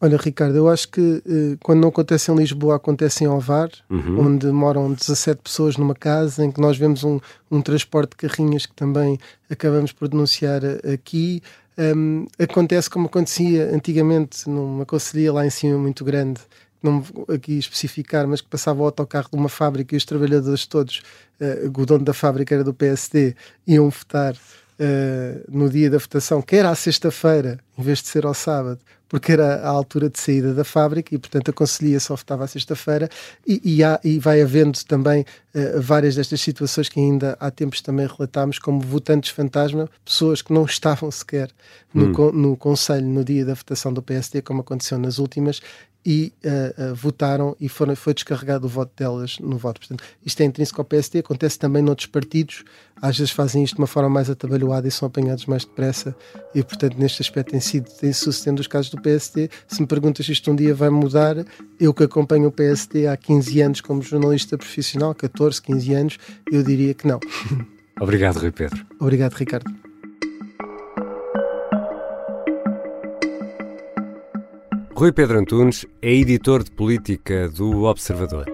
Olha, 0.00 0.16
Ricardo, 0.16 0.56
eu 0.56 0.68
acho 0.68 0.88
que 0.88 1.22
eh, 1.26 1.56
quando 1.60 1.80
não 1.80 1.88
acontece 1.88 2.30
em 2.30 2.36
Lisboa, 2.36 2.76
acontece 2.76 3.24
em 3.24 3.26
Ovar, 3.26 3.68
onde 3.90 4.46
moram 4.46 4.92
17 4.92 5.42
pessoas 5.42 5.76
numa 5.76 5.94
casa, 5.94 6.44
em 6.44 6.52
que 6.52 6.60
nós 6.60 6.78
vemos 6.78 7.02
um, 7.02 7.18
um 7.50 7.60
transporte 7.60 8.10
de 8.10 8.28
carrinhas 8.28 8.64
que 8.64 8.74
também 8.74 9.18
acabamos 9.50 9.90
por 9.90 10.06
denunciar 10.06 10.62
eh, 10.64 10.92
aqui. 10.92 11.42
Um, 11.76 12.26
acontece 12.38 12.88
como 12.88 13.06
acontecia 13.06 13.74
antigamente 13.74 14.48
numa 14.48 14.86
conselhia 14.86 15.32
lá 15.32 15.44
em 15.44 15.50
cima 15.50 15.76
muito 15.78 16.04
grande, 16.04 16.40
não 16.80 17.04
aqui 17.28 17.58
especificar, 17.58 18.26
mas 18.26 18.40
que 18.40 18.48
passava 18.48 18.80
o 18.80 18.84
autocarro 18.84 19.28
de 19.32 19.36
uma 19.36 19.48
fábrica 19.48 19.94
e 19.94 19.98
os 19.98 20.04
trabalhadores 20.04 20.64
todos, 20.64 21.02
eh, 21.40 21.64
o 21.66 21.86
dono 21.86 22.04
da 22.04 22.14
fábrica 22.14 22.54
era 22.54 22.62
do 22.62 22.72
PSD, 22.72 23.34
iam 23.66 23.90
votar 23.90 24.36
eh, 24.78 25.40
no 25.48 25.68
dia 25.68 25.90
da 25.90 25.98
votação, 25.98 26.40
que 26.42 26.56
era 26.56 26.70
à 26.70 26.74
sexta-feira, 26.74 27.58
em 27.76 27.82
vez 27.82 28.00
de 28.02 28.08
ser 28.08 28.24
ao 28.26 28.34
sábado, 28.34 28.78
porque 29.08 29.32
era 29.32 29.62
a 29.62 29.68
altura 29.68 30.10
de 30.10 30.20
saída 30.20 30.52
da 30.52 30.64
fábrica 30.64 31.14
e, 31.14 31.18
portanto, 31.18 31.48
a 31.50 31.52
Conselhia 31.54 31.98
só 31.98 32.14
votava 32.14 32.44
à 32.44 32.46
sexta-feira. 32.46 33.08
E, 33.46 33.58
e, 33.64 33.82
há- 33.82 33.98
e 34.04 34.18
vai 34.18 34.42
havendo 34.42 34.78
também 34.84 35.24
eh, 35.54 35.78
várias 35.80 36.14
destas 36.14 36.40
situações 36.42 36.90
que 36.90 37.00
ainda 37.00 37.34
há 37.40 37.50
tempos 37.50 37.80
também 37.80 38.06
relatámos, 38.06 38.58
como 38.58 38.80
votantes 38.80 39.30
fantasma, 39.30 39.88
pessoas 40.04 40.42
que 40.42 40.52
não 40.52 40.64
estavam 40.66 41.10
sequer 41.10 41.50
no, 41.94 42.12
con- 42.12 42.32
no 42.32 42.54
Conselho 42.56 43.06
no 43.06 43.24
dia 43.24 43.46
da 43.46 43.54
votação 43.54 43.92
do 43.94 44.02
PSD, 44.02 44.42
como 44.42 44.60
aconteceu 44.60 44.98
nas 44.98 45.18
últimas. 45.18 45.62
E 46.10 46.32
uh, 46.42 46.92
uh, 46.92 46.94
votaram 46.94 47.54
e 47.60 47.68
foram, 47.68 47.94
foi 47.94 48.14
descarregado 48.14 48.64
o 48.64 48.68
voto 48.68 48.90
delas 48.96 49.38
no 49.40 49.58
voto. 49.58 49.78
Portanto, 49.78 50.02
isto 50.24 50.40
é 50.40 50.44
intrínseco 50.46 50.80
ao 50.80 50.84
PSD, 50.86 51.18
acontece 51.18 51.58
também 51.58 51.82
noutros 51.82 52.06
partidos, 52.06 52.64
às 52.96 53.18
vezes 53.18 53.30
fazem 53.30 53.62
isto 53.62 53.74
de 53.74 53.82
uma 53.82 53.86
forma 53.86 54.08
mais 54.08 54.30
atabalhoada 54.30 54.88
e 54.88 54.90
são 54.90 55.06
apanhados 55.06 55.44
mais 55.44 55.66
depressa 55.66 56.16
e, 56.54 56.62
portanto, 56.62 56.96
neste 56.96 57.20
aspecto 57.20 57.50
tem 57.50 57.60
sido, 57.60 57.90
tem 57.90 58.10
sucedendo 58.10 58.60
os 58.60 58.66
casos 58.66 58.90
do 58.90 59.02
PSD. 59.02 59.50
Se 59.66 59.82
me 59.82 59.86
perguntas 59.86 60.24
se 60.24 60.32
isto 60.32 60.50
um 60.50 60.56
dia 60.56 60.74
vai 60.74 60.88
mudar, 60.88 61.44
eu 61.78 61.92
que 61.92 62.04
acompanho 62.04 62.48
o 62.48 62.52
PSD 62.52 63.06
há 63.06 63.14
15 63.14 63.60
anos 63.60 63.80
como 63.82 64.00
jornalista 64.00 64.56
profissional, 64.56 65.14
14, 65.14 65.60
15 65.60 65.92
anos, 65.92 66.18
eu 66.50 66.62
diria 66.62 66.94
que 66.94 67.06
não. 67.06 67.20
Obrigado, 68.00 68.38
Rui 68.38 68.50
Pedro. 68.50 68.86
Obrigado, 68.98 69.34
Ricardo. 69.34 69.87
Rui 74.98 75.12
Pedro 75.12 75.38
Antunes 75.38 75.86
é 76.02 76.12
editor 76.12 76.64
de 76.64 76.72
política 76.72 77.48
do 77.48 77.84
Observador. 77.84 78.46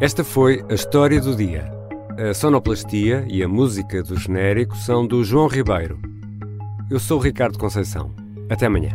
Esta 0.00 0.22
foi 0.22 0.64
a 0.70 0.74
história 0.74 1.20
do 1.20 1.34
dia. 1.34 1.68
A 2.16 2.32
sonoplastia 2.32 3.26
e 3.28 3.42
a 3.42 3.48
música 3.48 4.04
do 4.04 4.16
genérico 4.16 4.76
são 4.76 5.04
do 5.04 5.24
João 5.24 5.48
Ribeiro. 5.48 6.00
Eu 6.88 7.00
sou 7.00 7.18
o 7.18 7.20
Ricardo 7.20 7.58
Conceição. 7.58 8.14
Até 8.48 8.66
amanhã. 8.66 8.90